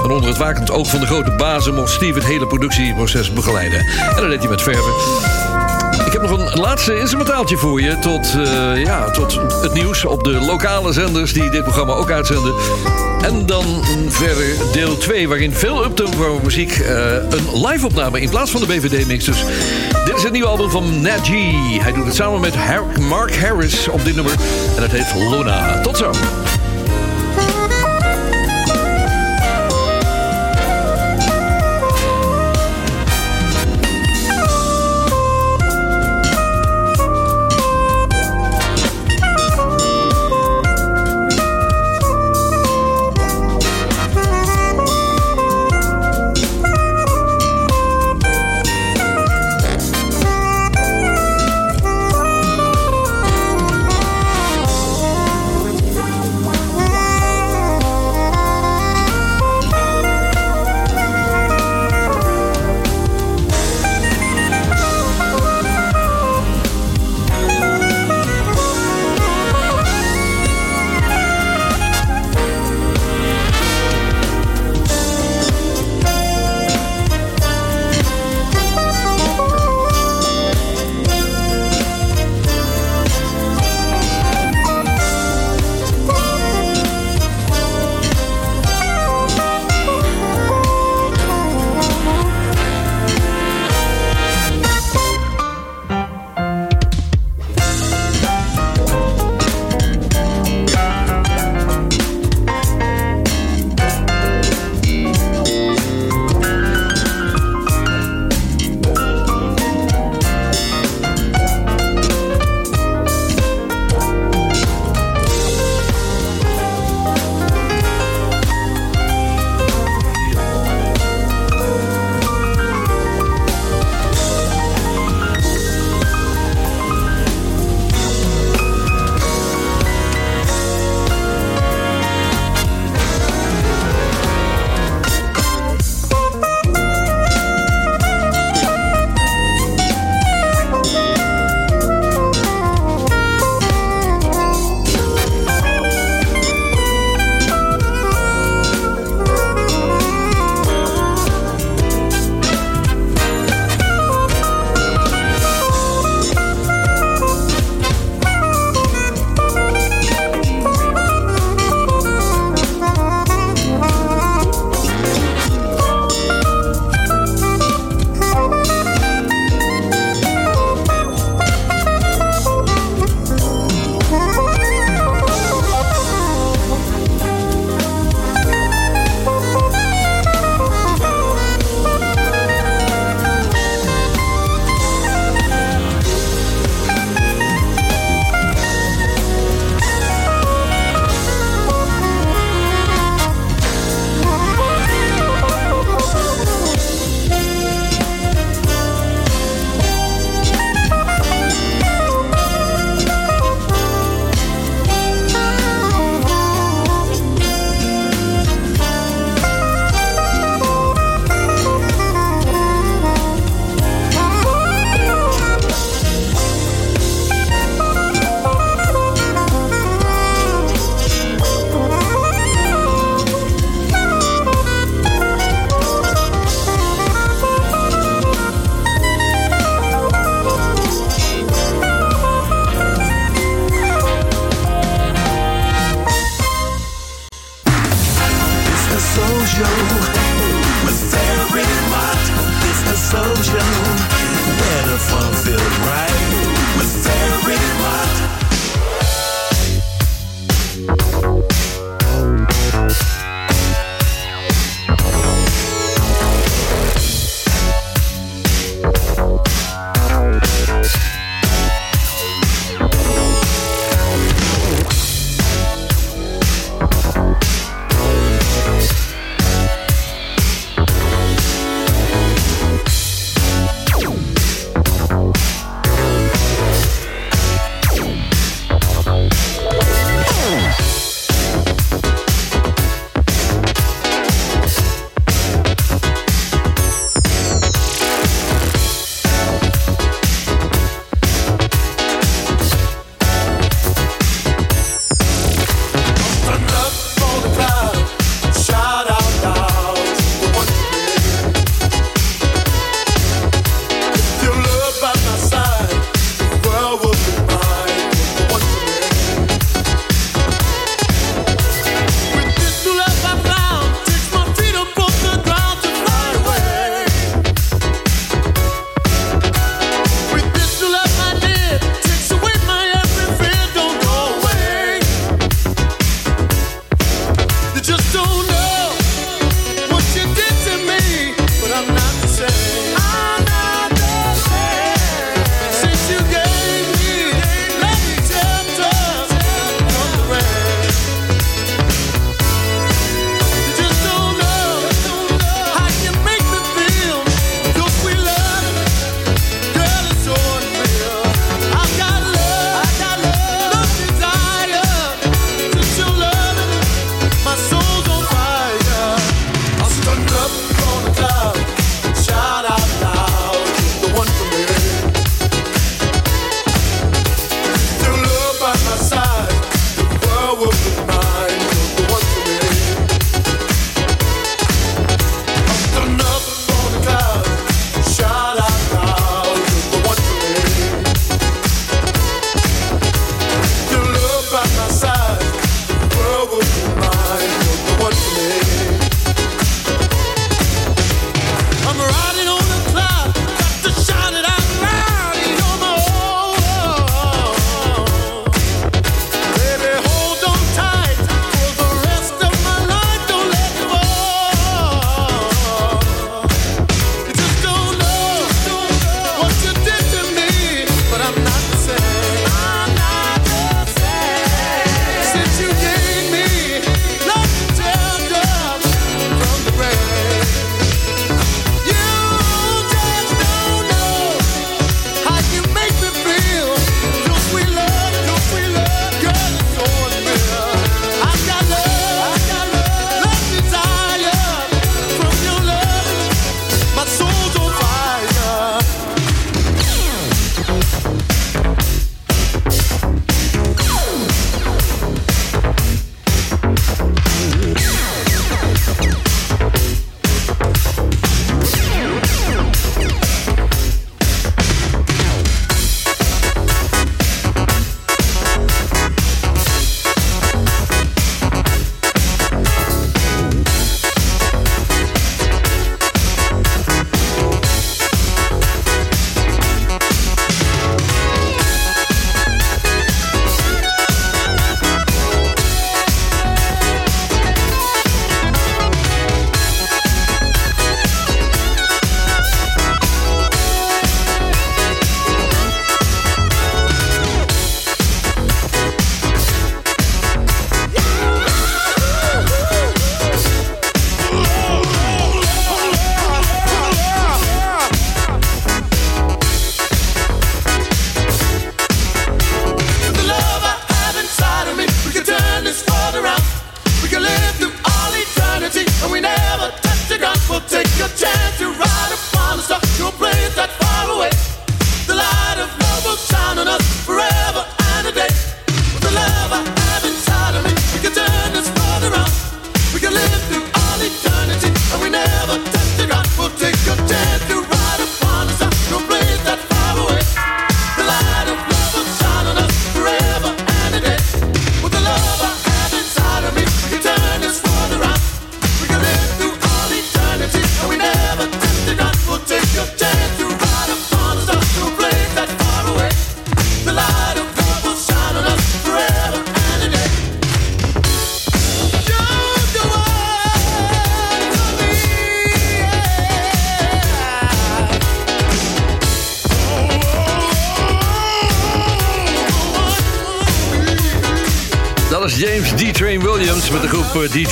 [0.04, 3.80] En onder het wakend oog van de grote bazen mocht Steve het hele productieproces begeleiden.
[3.80, 4.94] En dat deed hij met verven.
[6.06, 10.24] Ik heb nog een laatste instrumentaaltje voor je tot, eh, ja, tot het nieuws op
[10.24, 12.54] de lokale zenders die dit programma ook uitzenden.
[13.22, 13.66] En dan
[14.08, 19.26] verder deel 2, waarin veel uptempo muziek eh, een live-opname in plaats van de BVD-mix.
[19.26, 19.46] Dus
[20.06, 21.32] dit is het nieuwe album van Nat G.
[21.82, 22.56] Hij doet het samen met
[23.00, 24.34] Mark Harris op dit nummer.
[24.76, 25.82] En het heet Luna.
[25.82, 26.12] Tot zo.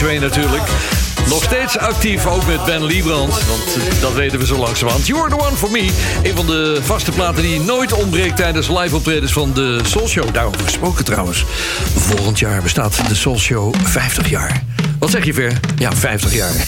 [0.08, 0.64] Natuurlijk.
[1.30, 3.30] Nog steeds actief, ook met Ben Liebrand.
[3.48, 5.08] Want eh, dat weten we zo langzamerhand.
[5.08, 5.90] You're the one for me.
[6.24, 10.34] Een van de vaste platen die nooit ontbreekt tijdens live optredens van de Soul Show.
[10.34, 11.46] Daarover gesproken trouwens.
[11.96, 14.64] Volgend jaar bestaat de Soul Show 50 jaar.
[15.00, 15.60] Wat zeg je, Ver?
[15.78, 16.52] Ja, 50 jaar.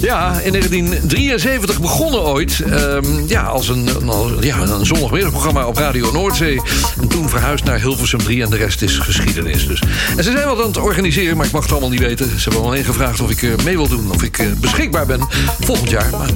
[0.00, 2.60] ja, in 1973 begonnen ooit.
[2.70, 6.60] ehm, ja, als een- als- ja, een zondagmiddagprogramma op Radio Noordzee.
[7.16, 9.66] En toen naar Hilversum 3 en de rest is geschiedenis.
[9.66, 9.82] Dus.
[10.16, 12.40] En ze zijn wat aan het organiseren, maar ik mag het allemaal niet weten.
[12.40, 14.10] Ze hebben alleen gevraagd of ik eh, mee wil doen.
[14.10, 15.20] Of ik eh, beschikbaar ben
[15.60, 16.10] volgend jaar.
[16.10, 16.30] Maar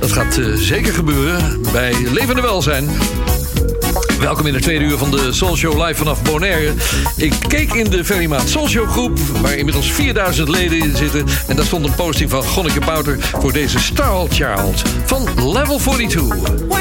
[0.00, 2.88] dat gaat eh, zeker gebeuren bij Levende Welzijn.
[4.18, 6.72] Welkom in de tweede uur van de Soul Show live vanaf Bonaire.
[7.16, 11.26] Ik keek in de Ferrymaat Soul Show groep, waar inmiddels 4000 leden in zitten.
[11.46, 16.71] En daar stond een posting van Gonneke Bouter voor deze Star Child van Level 42.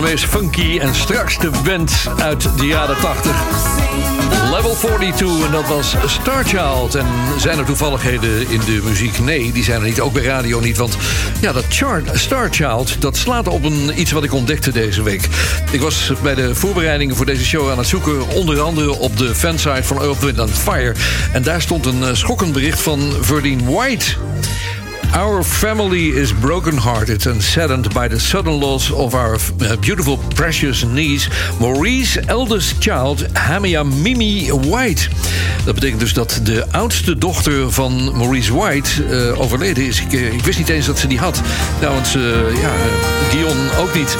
[0.00, 3.32] De meest funky en strakste band uit de jaren 80.
[4.50, 6.94] Level 42 en dat was Starchild.
[6.94, 7.06] En
[7.38, 9.18] zijn er toevalligheden in de muziek?
[9.18, 10.00] Nee, die zijn er niet.
[10.00, 10.76] Ook bij radio niet.
[10.76, 10.96] Want
[11.40, 11.64] ja, dat
[12.12, 15.28] Starchild, dat slaat op een, iets wat ik ontdekte deze week.
[15.70, 18.28] Ik was bij de voorbereidingen voor deze show aan het zoeken...
[18.28, 20.94] onder andere op de fansite van Earth, Wind and Fire.
[21.32, 24.04] En daar stond een eh, schokkend bericht van Verdine White...
[25.12, 30.84] Our family is brokenhearted and saddened by the sudden loss of our uh, beautiful, precious
[30.84, 31.28] niece,
[31.58, 35.08] Maurice's eldest child, Hamia Mimi White.
[35.64, 40.00] Dat betekent dus dat de oudste dochter van Maurice White uh, overleden is.
[40.00, 41.40] Ik, uh, ik, wist niet eens dat ze die had.
[41.78, 42.22] Trouwens, uh,
[42.60, 42.70] ja,
[43.30, 44.16] Guillaume ook niet.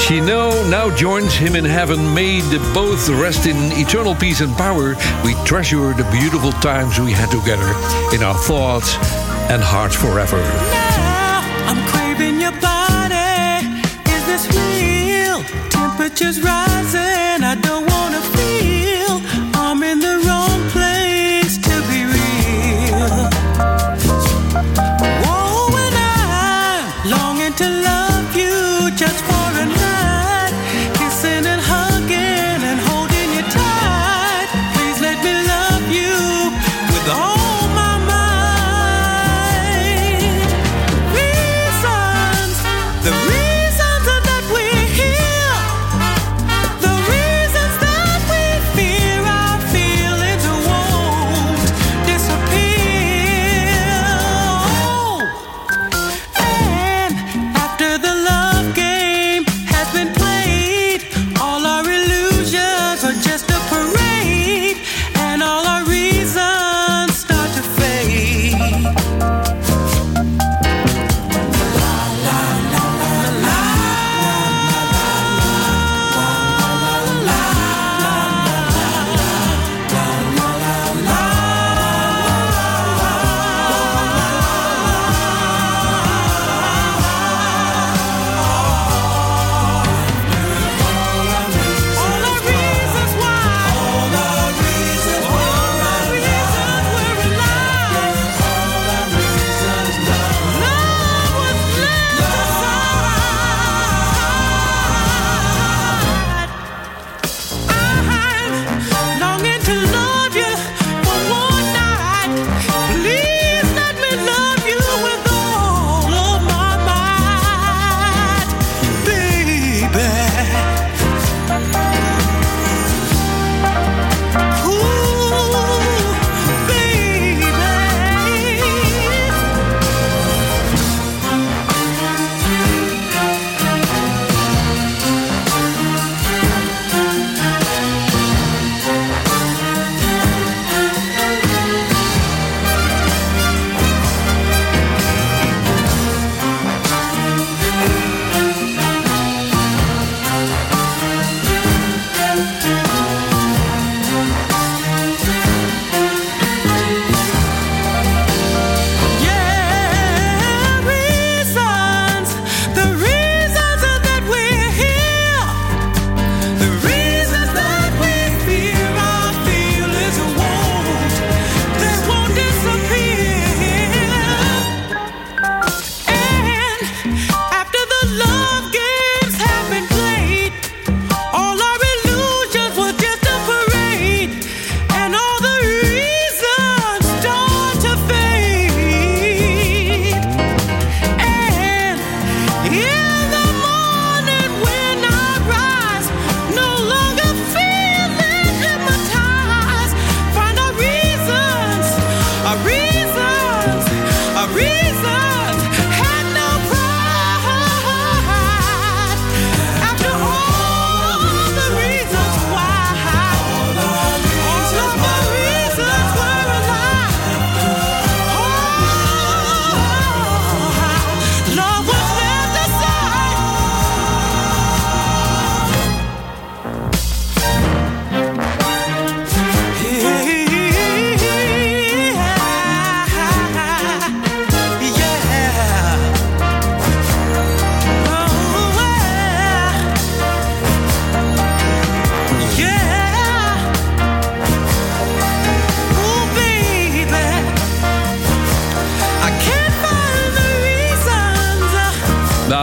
[0.00, 2.14] She know now joins him in heaven.
[2.14, 4.96] May the both rest in eternal peace and power.
[5.24, 7.70] We treasure the beautiful times we had together
[8.14, 8.94] in our thoughts
[9.50, 10.40] and hearts forever.
[11.68, 13.66] I'm craving your body.
[14.14, 15.42] Is this real?
[15.68, 17.44] Temperatures rising.
[17.44, 17.54] I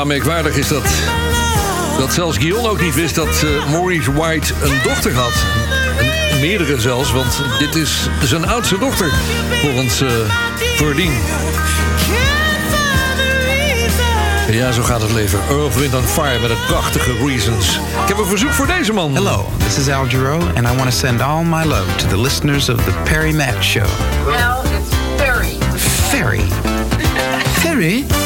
[0.05, 0.83] merkwaardig is dat.
[1.97, 5.33] dat zelfs Guillaume ook niet wist dat eh, Maurice White een dochter had.
[6.31, 9.11] En meerdere zelfs, want dit is zijn oudste dochter,
[9.61, 10.09] volgens uh,
[10.75, 11.13] Verdien.
[14.51, 15.39] Ja, zo gaat het leven.
[15.49, 17.75] Earth, Wind and Fire met het prachtige Reasons.
[17.75, 19.15] Ik heb een verzoek voor deze man.
[19.15, 22.21] Hello, this is Al Giro, and I want to send all my love to the
[22.21, 23.87] listeners of the Perry Mac Show.
[24.25, 25.55] Well, it's Ferry.
[26.11, 26.45] Ferry?
[27.59, 28.24] Ferry?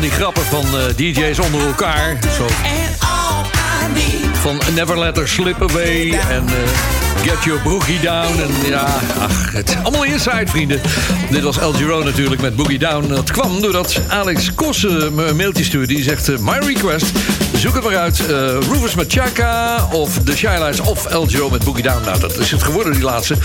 [0.00, 2.18] Die grappen van eh, DJ's onder elkaar.
[2.36, 2.46] Zo
[4.40, 6.54] van Never Let Her Slip Away en eh,
[7.22, 8.40] Get Your Boogie Down.
[8.40, 8.86] En ja,
[9.18, 10.80] ach, het is allemaal inside, vrienden.
[11.30, 13.08] Dit was El Giro natuurlijk met Boogie Down.
[13.08, 15.94] Dat kwam doordat Alex Kossen me een mailtje stuurde.
[15.94, 17.06] Die zegt, eh, my request,
[17.56, 18.20] zoek het maar uit.
[18.26, 18.36] eh
[18.70, 22.04] Rufus Machaca of The Shy Lights of El Giro met Boogie Down.
[22.04, 23.36] Nou, dat is het geworden, die laatste.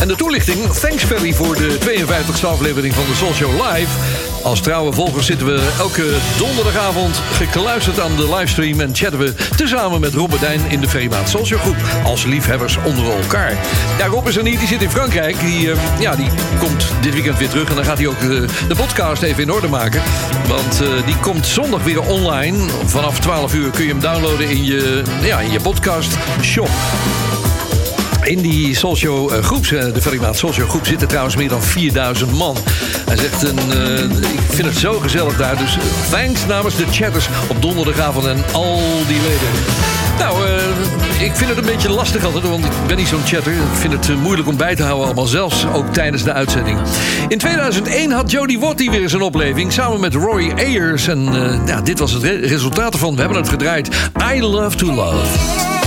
[0.00, 3.90] En de toelichting, thanks Ferry voor de 52e aflevering van de Show Live.
[4.42, 8.80] Als trouwe volgers zitten we elke donderdagavond gekluisterd aan de livestream...
[8.80, 11.76] en chatten we tezamen met Rob Bedijn in de Veemaat Social Groep...
[12.04, 13.58] als liefhebbers onder elkaar.
[13.98, 15.40] Ja, Rob is er niet, die zit in Frankrijk.
[15.40, 16.28] Die, eh, ja, die
[16.58, 18.28] komt dit weekend weer terug en dan gaat hij ook eh,
[18.68, 20.02] de podcast even in orde maken.
[20.48, 22.58] Want eh, die komt zondag weer online.
[22.84, 26.70] Vanaf 12 uur kun je hem downloaden in je, ja, in je podcast shop.
[28.22, 32.32] In die Soulshow uh, groep, eh, de Ferrymaat Soulshow groep, zitten trouwens meer dan 4000
[32.32, 32.56] man.
[33.06, 35.56] Hij zegt, een, eh, ik vind het zo gezellig daar.
[35.56, 35.76] Dus
[36.10, 39.48] thanks namens de chatters op donderdagavond en al die leden.
[40.18, 43.52] Nou, eh, ik vind het een beetje lastig altijd, want ik ben niet zo'n chatter.
[43.52, 46.78] Ik vind het eh, moeilijk om bij te houden allemaal, zelfs ook tijdens de uitzending.
[47.28, 51.08] In 2001 had Jodie Watley weer eens een opleving samen met Roy Ayers.
[51.08, 53.14] En eh, ja, dit was het re- resultaat ervan.
[53.14, 53.88] We hebben het gedraaid.
[54.34, 55.79] I Love to Love.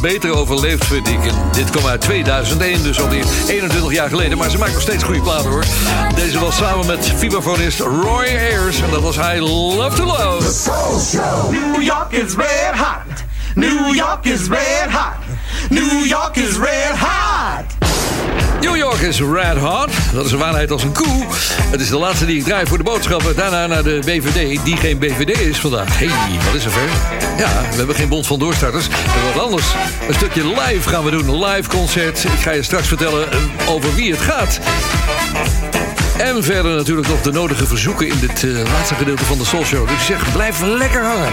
[0.00, 1.18] Beter overleefd, vind ik.
[1.52, 4.38] Dit kwam uit 2001, dus alweer 21 jaar geleden.
[4.38, 5.64] Maar ze maakt nog steeds goede platen, hoor.
[6.14, 8.80] Deze was samen met vibrafonist Roy Ayers.
[8.80, 11.50] En dat was I Love to Love.
[11.50, 13.24] New York is red hot.
[13.54, 15.16] New York is red hot.
[15.68, 17.19] New York is red hot.
[18.60, 19.90] New York is red hot.
[20.12, 21.24] Dat is een waarheid als een koe.
[21.70, 23.36] Het is de laatste die ik draai voor de boodschappen.
[23.36, 25.98] Daarna naar de BVD, die geen BVD is vandaag.
[25.98, 26.08] hey,
[26.44, 26.88] wat is er ver?
[27.36, 28.88] Ja, we hebben geen bond van doorstarters.
[28.88, 29.66] En wat anders.
[30.08, 31.28] Een stukje live gaan we doen.
[31.28, 32.24] Een live concert.
[32.24, 33.38] Ik ga je straks vertellen eh,
[33.68, 34.60] over wie het gaat.
[36.18, 39.64] En verder natuurlijk nog de nodige verzoeken in dit eh, laatste gedeelte van de Soul
[39.64, 39.88] Show.
[39.88, 41.32] Dus zeg, blijf lekker hangen.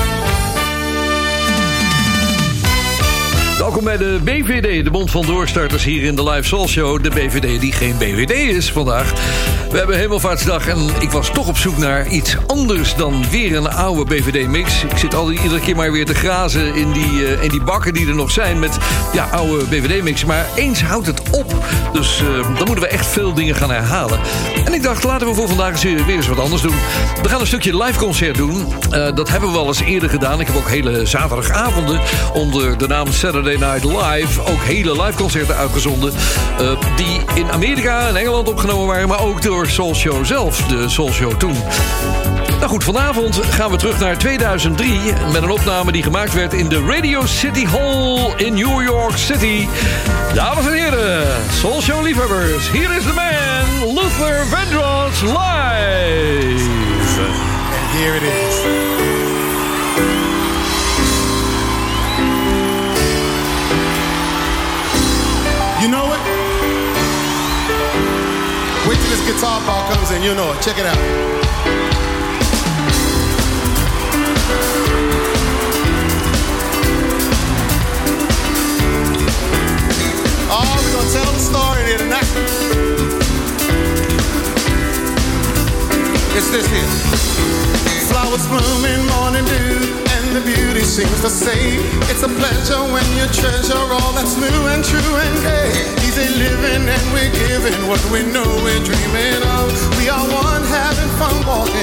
[3.71, 7.03] Welkom bij de BVD, de Bond van Doorstarters hier in de Live Soul Show.
[7.03, 9.13] De BVD die geen BVD is vandaag.
[9.71, 13.69] We hebben Hemelvaartsdag en ik was toch op zoek naar iets anders dan weer een
[13.69, 14.83] oude BVD-mix.
[14.83, 17.93] Ik zit al iedere keer maar weer te grazen in die, eh, in die bakken
[17.93, 18.77] die er nog zijn met
[19.13, 20.25] ja, oude BVD-mix.
[20.25, 21.55] Maar eens houdt het op,
[21.93, 24.19] dus eh, dan moeten we echt veel dingen gaan herhalen.
[24.65, 26.75] En ik dacht, laten we voor vandaag eens weer weer eens wat anders doen.
[27.21, 28.73] We gaan een stukje live concert doen.
[28.89, 30.39] Eh, dat hebben we wel eens eerder gedaan.
[30.39, 31.99] Ik heb ook hele zaterdagavonden
[32.33, 36.13] onder de naam Saturday Night Live ook hele live concerten uitgezonden.
[36.59, 40.89] eh, die in Amerika en Engeland opgenomen waren, maar ook door Soul Show zelf, de
[40.89, 41.55] Soul Show toen.
[42.61, 44.99] Nou goed, vanavond gaan we terug naar 2003
[45.31, 49.67] met een opname die gemaakt werd in de Radio City Hall in New York City.
[50.33, 56.69] Dames en heren, Soul Show liefhebbers, hier is de man, Luther Vandross live.
[57.77, 58.55] And here it is.
[65.79, 66.19] You know it?
[68.87, 70.61] Wait till this guitar part comes in, you know it.
[70.61, 71.40] Check it out.
[86.37, 86.91] It's this here.
[88.13, 89.81] Flowers blooming, morning dew,
[90.13, 91.81] and the beauty to say
[92.13, 95.73] it's a pleasure when you treasure all that's new and true and gay.
[96.05, 99.73] Easy living and we're giving what we know we're dreaming of.
[99.97, 101.80] We are one having fun walking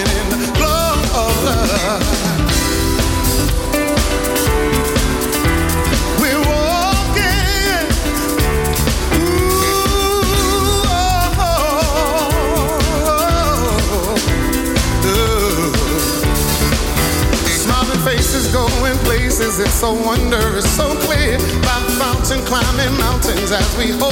[19.78, 21.38] so wondrous, so clear.
[21.62, 24.07] By fountain climbing mountains as we hold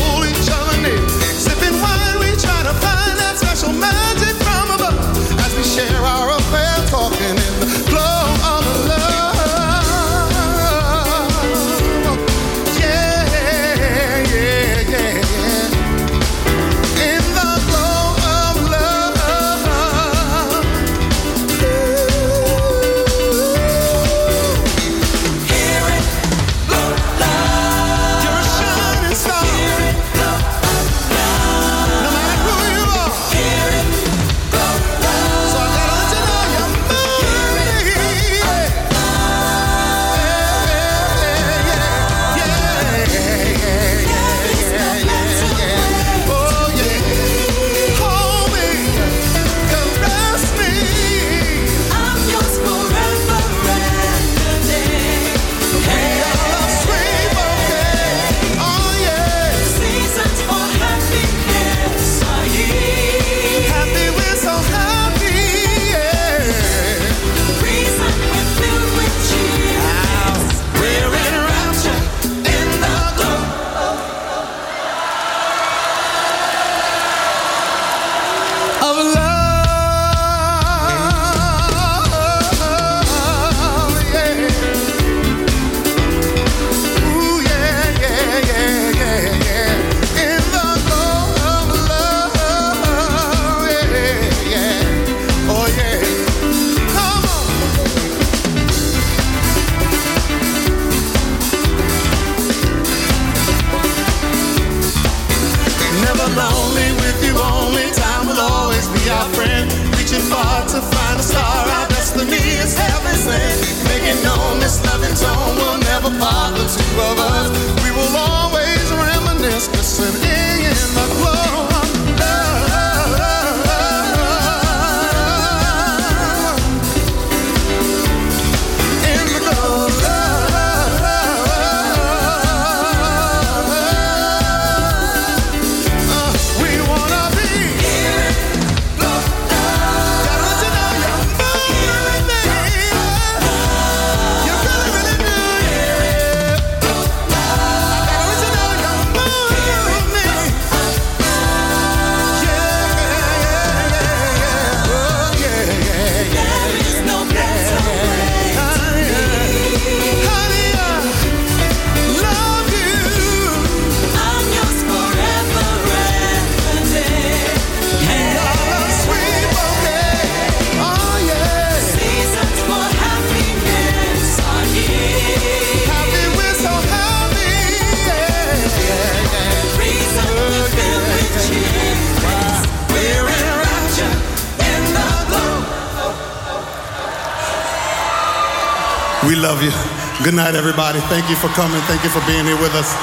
[190.27, 190.99] Good night, everybody.
[190.99, 191.81] Thank you for coming.
[191.83, 192.97] Thank you for being here with us.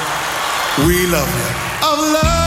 [0.86, 1.48] We love you.
[1.88, 2.42] Of love.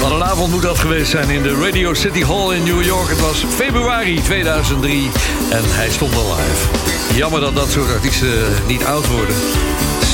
[0.00, 3.08] Wat een avond moet dat geweest zijn in de Radio City Hall in New York.
[3.08, 5.10] Het was februari 2003
[5.50, 6.66] en hij stond al live.
[7.14, 9.36] Jammer dat dat soort artiesten niet oud worden.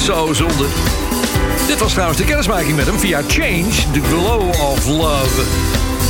[0.05, 0.67] Zo zonde.
[1.67, 5.43] Dit was trouwens de kennismaking met hem via Change, The Glow of Love.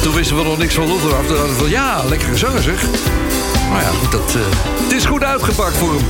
[0.03, 1.27] Toen wisten we nog niks van Luther af.
[1.27, 2.83] Toen dachten we van, ja, lekkere zanger zeg.
[3.70, 4.41] Maar ja, goed, dat, eh,
[4.83, 6.05] het is goed uitgepakt voor hem.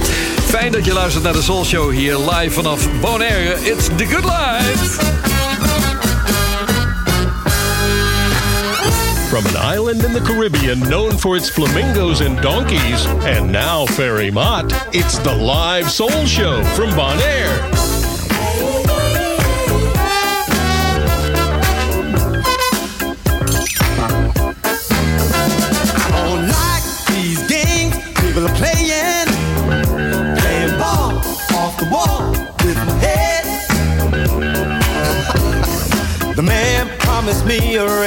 [0.46, 3.54] Fijn dat je luistert naar de Soul Show hier live vanaf Bonaire.
[3.62, 5.14] It's the good life.
[9.28, 13.06] From an island in the Caribbean known for its flamingos and donkeys,
[13.38, 17.75] and now Ferry Mott, it's the live Soul Show from Bonaire.
[37.60, 38.05] be around.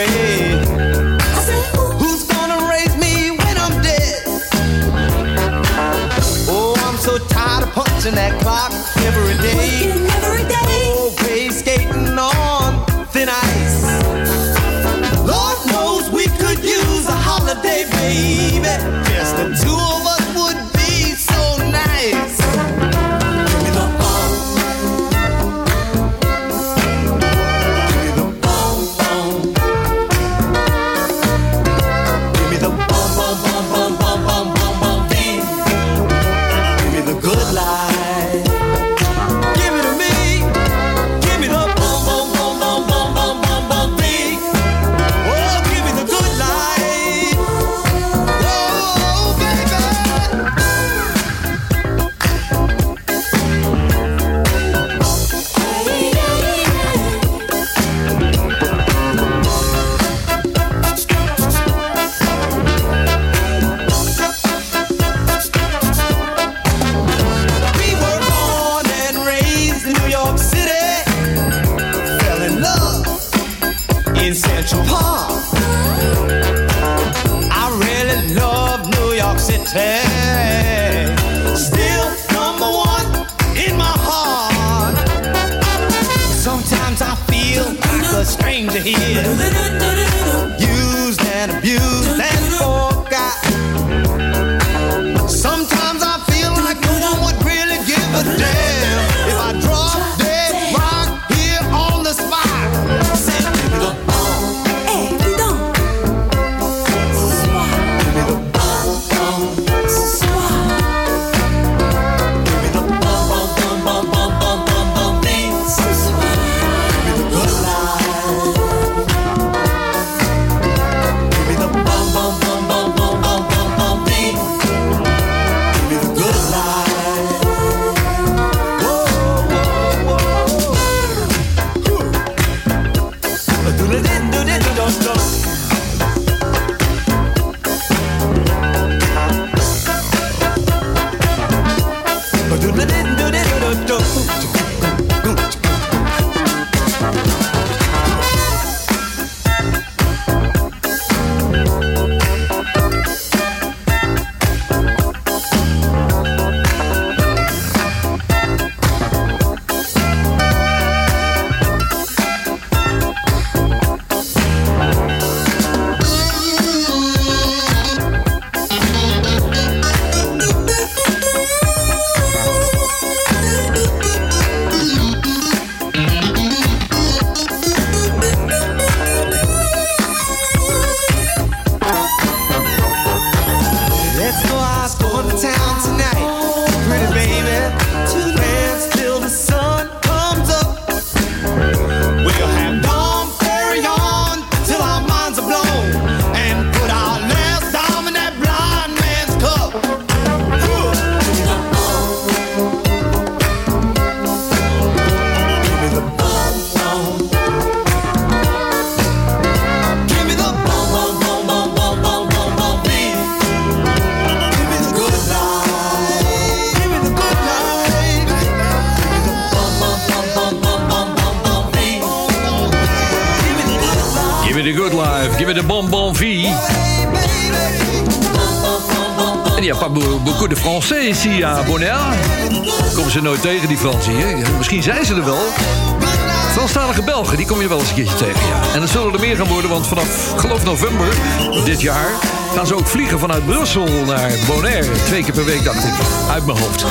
[241.81, 242.11] Jaar...
[242.53, 244.91] gaan ze ook vliegen vanuit Brussel naar Bonaire.
[245.05, 245.93] Twee keer per week, dacht ik,
[246.29, 246.85] uit mijn hoofd.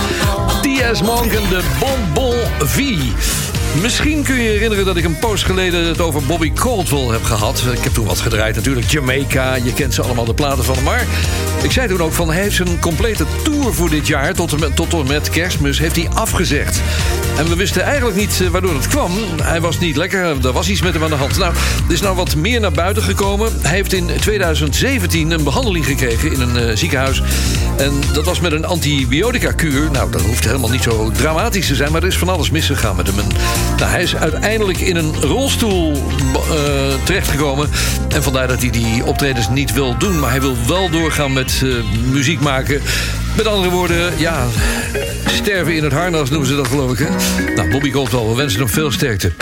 [0.63, 1.03] T.S.
[1.03, 2.97] Monk en de Bonbon V.
[3.83, 7.23] Misschien kun je je herinneren dat ik een post geleden het over Bobby Caldwell heb
[7.23, 7.65] gehad.
[7.73, 8.91] Ik heb toen wat gedraaid natuurlijk.
[8.91, 10.83] Jamaica, je kent ze allemaal, de platen van.
[10.83, 11.07] Maar
[11.63, 14.35] ik zei toen ook van hij heeft zijn complete tour voor dit jaar...
[14.35, 16.81] tot en met, tot en met kerstmis, heeft hij afgezegd.
[17.39, 19.13] En we wisten eigenlijk niet eh, waardoor het kwam.
[19.43, 21.39] Hij was niet lekker, er was iets met hem aan de hand.
[21.39, 21.55] Nou,
[21.87, 23.53] er is nou wat meer naar buiten gekomen.
[23.63, 27.23] Hij heeft in 2017 een behandeling gekregen in een eh, ziekenhuis.
[27.77, 29.91] En dat was met een antibiotica-kuur.
[29.91, 31.93] Nou, dat hoeft helemaal niet zo dramatisch te zijn...
[31.93, 33.17] maar er is van alles misgegaan met hem.
[33.77, 37.71] Nou, hij is uiteindelijk in een rolstoel eh, terechtgekomen.
[38.09, 40.19] En vandaar dat hij die optredens niet wil doen.
[40.19, 41.63] Maar hij wil wel doorgaan met
[42.13, 42.81] muziek maken...
[43.39, 44.47] Met andere woorden, ja,
[45.39, 46.99] sterven in het harnas noemen ze dat geloof ik.
[46.99, 47.09] Hè?
[47.55, 49.33] Nou, Bobby Goldwell, we wensen hem veel sterkte.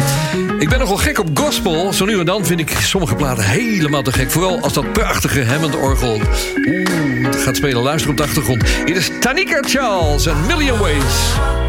[0.58, 1.92] Ik ben nogal gek op gospel.
[1.92, 4.30] Zo nu en dan vind ik sommige platen helemaal te gek.
[4.30, 6.20] Vooral als dat prachtige Hammond-orgel
[6.66, 7.82] oeh, gaat spelen.
[7.82, 8.62] Luister op de achtergrond.
[8.84, 11.65] Hier is Tanika Charles en Million Ways.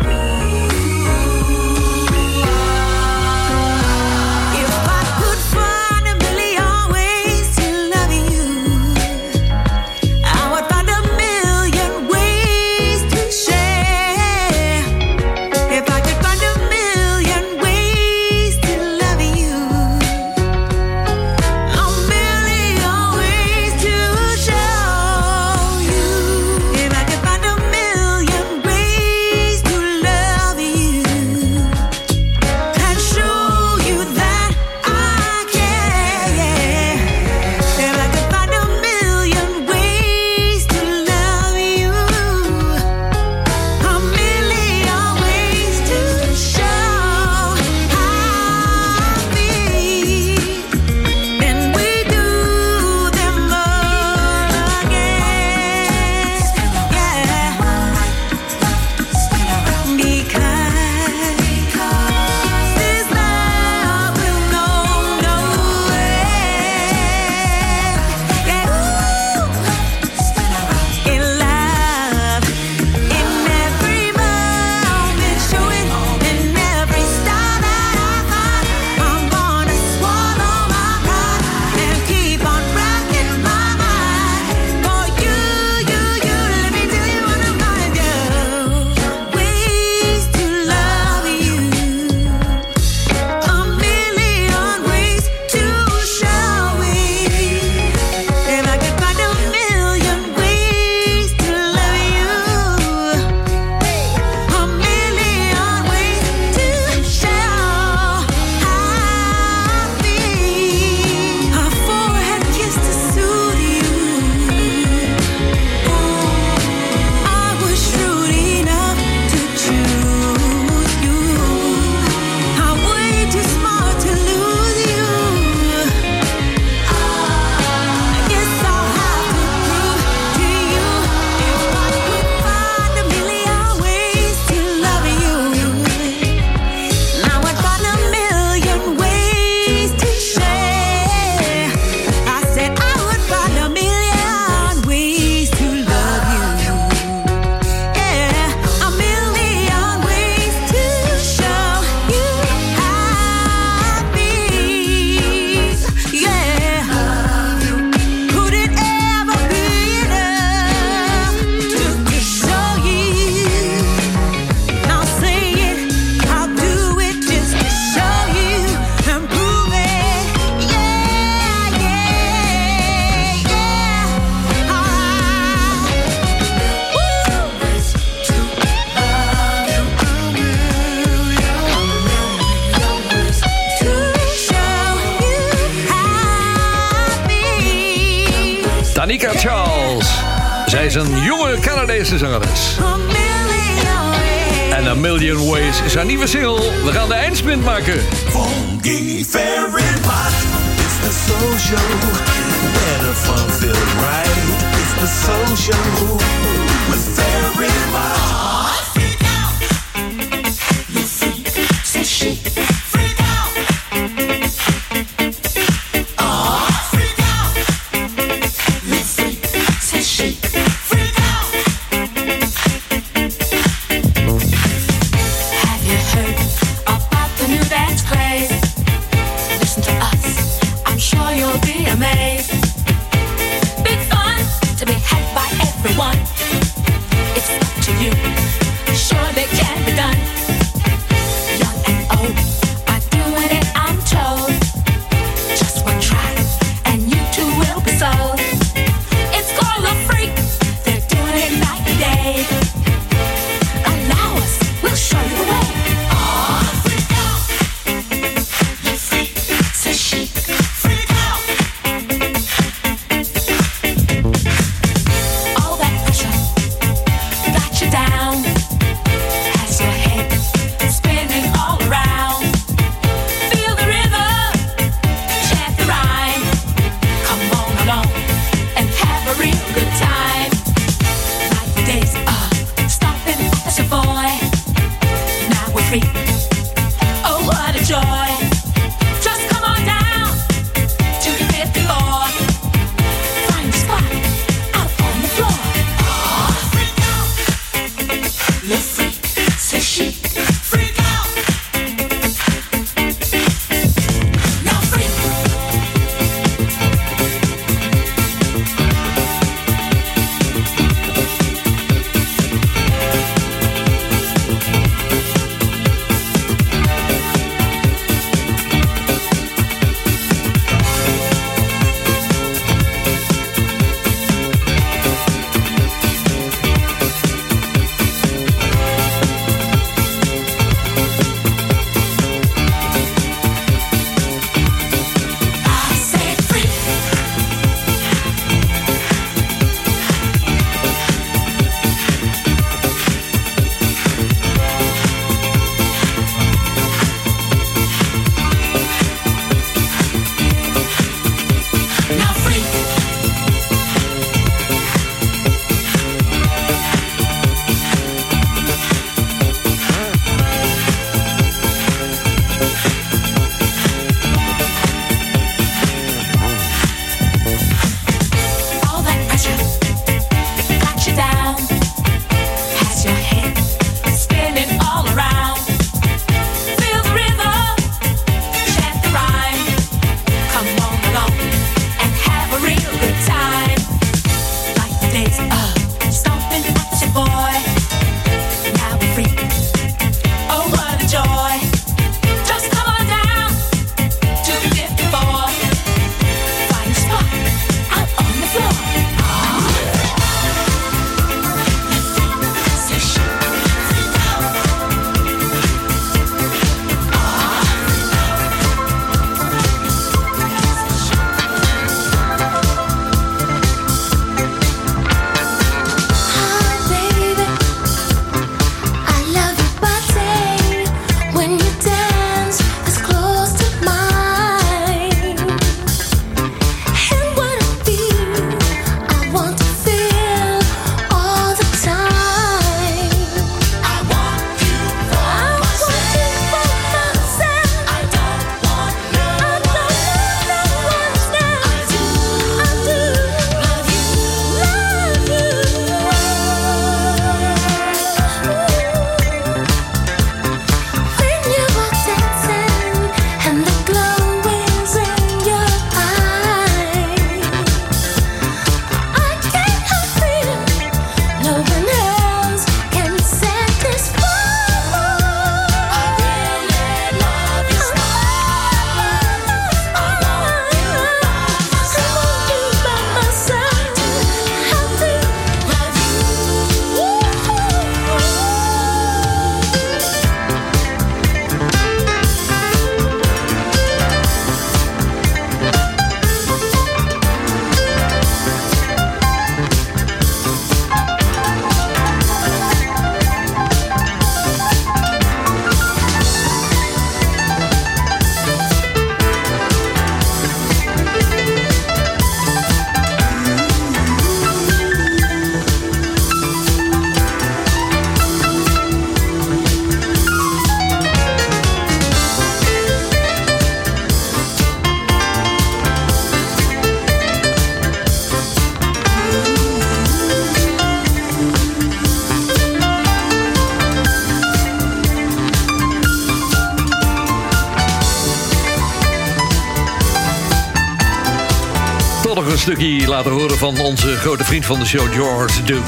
[532.44, 535.88] Nog een stukje laten horen van onze grote vriend van de show, George Duke.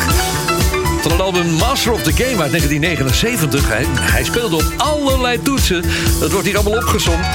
[1.02, 3.68] Van het album Master of the Game uit 1979.
[4.12, 5.84] Hij, speelde op allerlei toetsen.
[6.20, 7.26] Dat wordt hier allemaal opgezomd.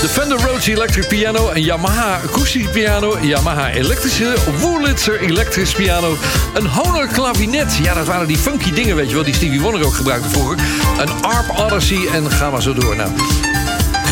[0.00, 6.16] De Fender Rhodes Electric Piano, een Yamaha Acoustic Piano, Yamaha elektrische, Wurlitzer elektrisch piano,
[6.54, 7.78] een Honor klavinet.
[7.82, 10.58] Ja, dat waren die funky dingen, weet je wel, die Stevie Wonder ook gebruikte vroeger.
[10.98, 12.96] Een ARP Odyssey en ga maar zo door.
[12.96, 13.10] Nou,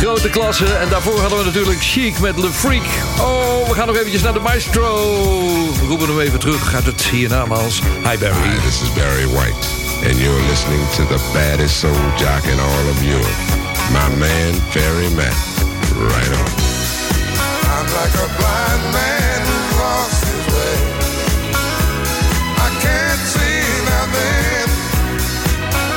[0.03, 0.75] grote klasse.
[0.75, 2.85] En daarvoor hadden we natuurlijk Chic met Le Freak.
[3.21, 4.95] Oh, we gaan nog eventjes naar de maestro.
[5.81, 7.81] We roepen hem even terug uit het hiernamaals.
[7.81, 8.49] Hi Barry.
[8.49, 9.67] Hi, this is Barry White,
[10.07, 13.39] and you're listening to the baddest soul jock in all of Europe,
[13.93, 15.37] my man, Ferry Matt.
[15.97, 16.51] Right on.
[17.75, 20.79] I'm like a blind man who lost his way.
[22.67, 23.63] I can't see
[23.95, 24.69] nothing.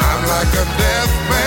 [0.09, 1.45] I'm like a deaf man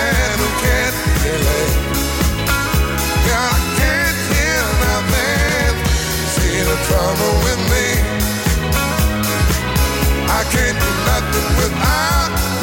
[6.69, 7.85] bit trouble with me.
[10.29, 12.58] I can't do nothing without.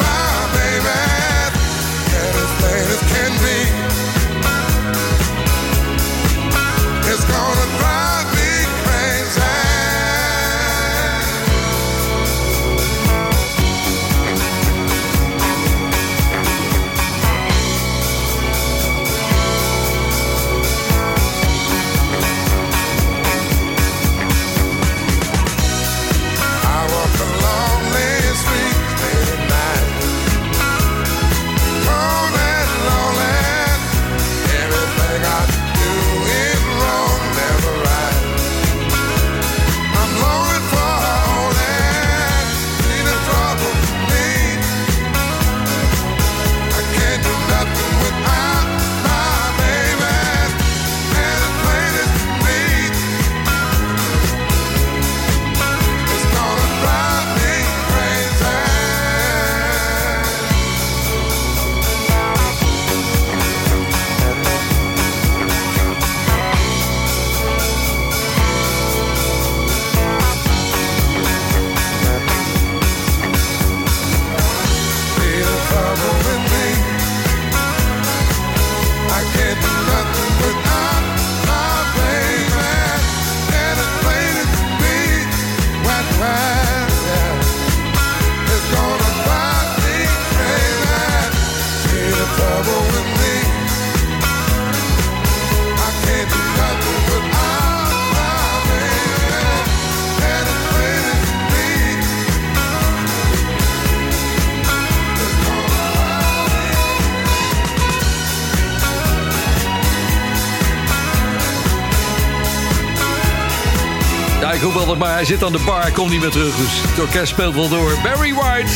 [114.57, 116.55] Ik roep altijd maar, hij zit aan de bar, komt niet meer terug.
[116.55, 117.91] Dus het orkest speelt wel door.
[118.03, 118.71] Barry White.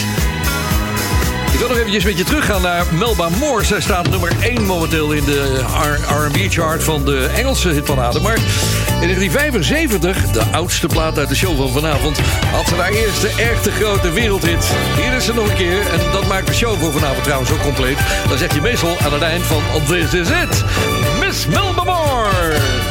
[1.54, 3.66] Ik wil nog eventjes met je teruggaan naar Melba Moore.
[3.66, 5.64] Zij staat nummer 1 momenteel in de
[6.08, 8.20] R&B-chart van de Engelse hitparade.
[8.20, 12.20] Maar in 1975, de oudste plaat uit de show van vanavond...
[12.52, 14.72] had ze haar eerste echte grote wereldhit.
[14.96, 15.80] Hier is ze nog een keer.
[15.80, 17.98] En dat maakt de show voor vanavond trouwens ook compleet.
[18.28, 20.64] Dan zeg je meestal aan het eind van This Is It.
[21.20, 22.91] Miss Melba Moore.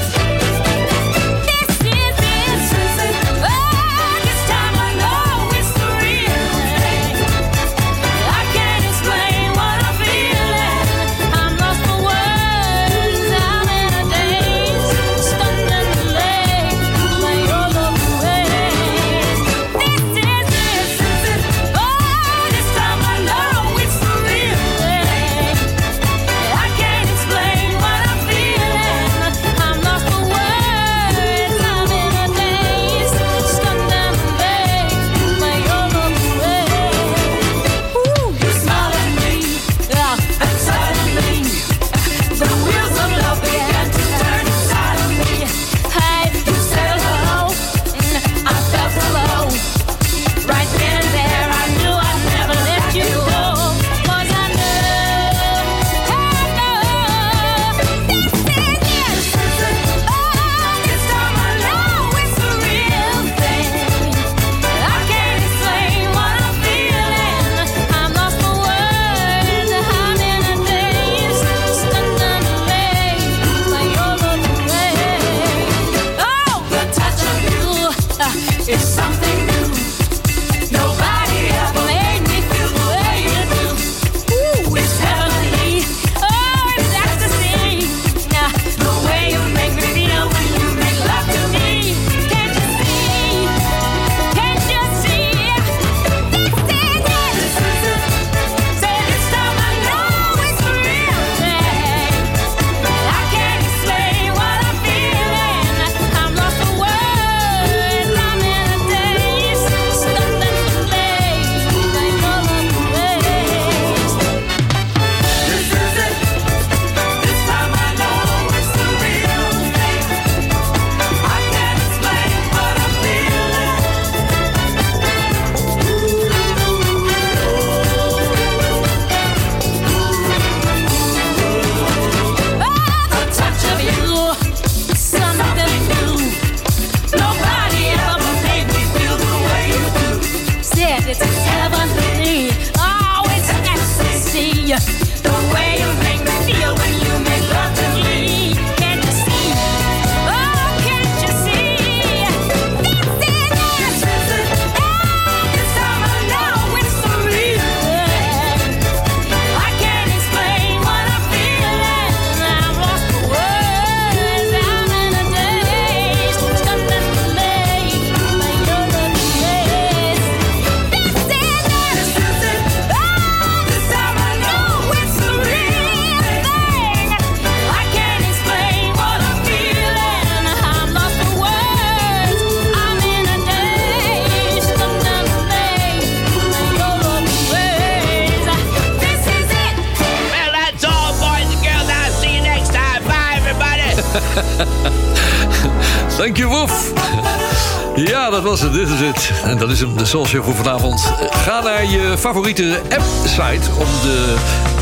[198.61, 198.73] Was.
[198.73, 199.31] Dit is het.
[199.45, 201.12] En dat is hem, de Soul Show voor vanavond.
[201.31, 204.35] Ga naar je favoriete app-site om de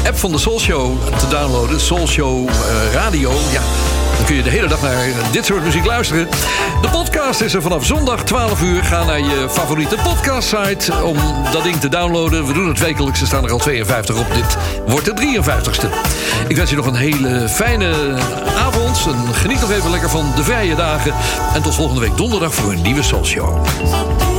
[0.07, 1.81] app van de Soul Show te downloaden.
[1.81, 3.31] Soul Show eh, Radio.
[3.53, 3.61] Ja,
[4.17, 6.29] dan kun je de hele dag naar dit soort muziek luisteren.
[6.83, 8.85] De podcast is er vanaf zondag 12 uur.
[8.85, 11.17] Ga naar je favoriete podcast-site om
[11.53, 12.47] dat ding te downloaden.
[12.47, 13.21] We doen het wekelijks.
[13.21, 14.35] Er staan er al 52 op.
[14.35, 14.57] Dit
[14.87, 15.89] wordt de 53ste.
[16.49, 17.95] Ik wens je nog een hele fijne
[18.89, 21.15] En geniet nog even lekker van de vrije dagen.
[21.55, 24.38] En tot volgende week donderdag voor een nieuwe Soul Show.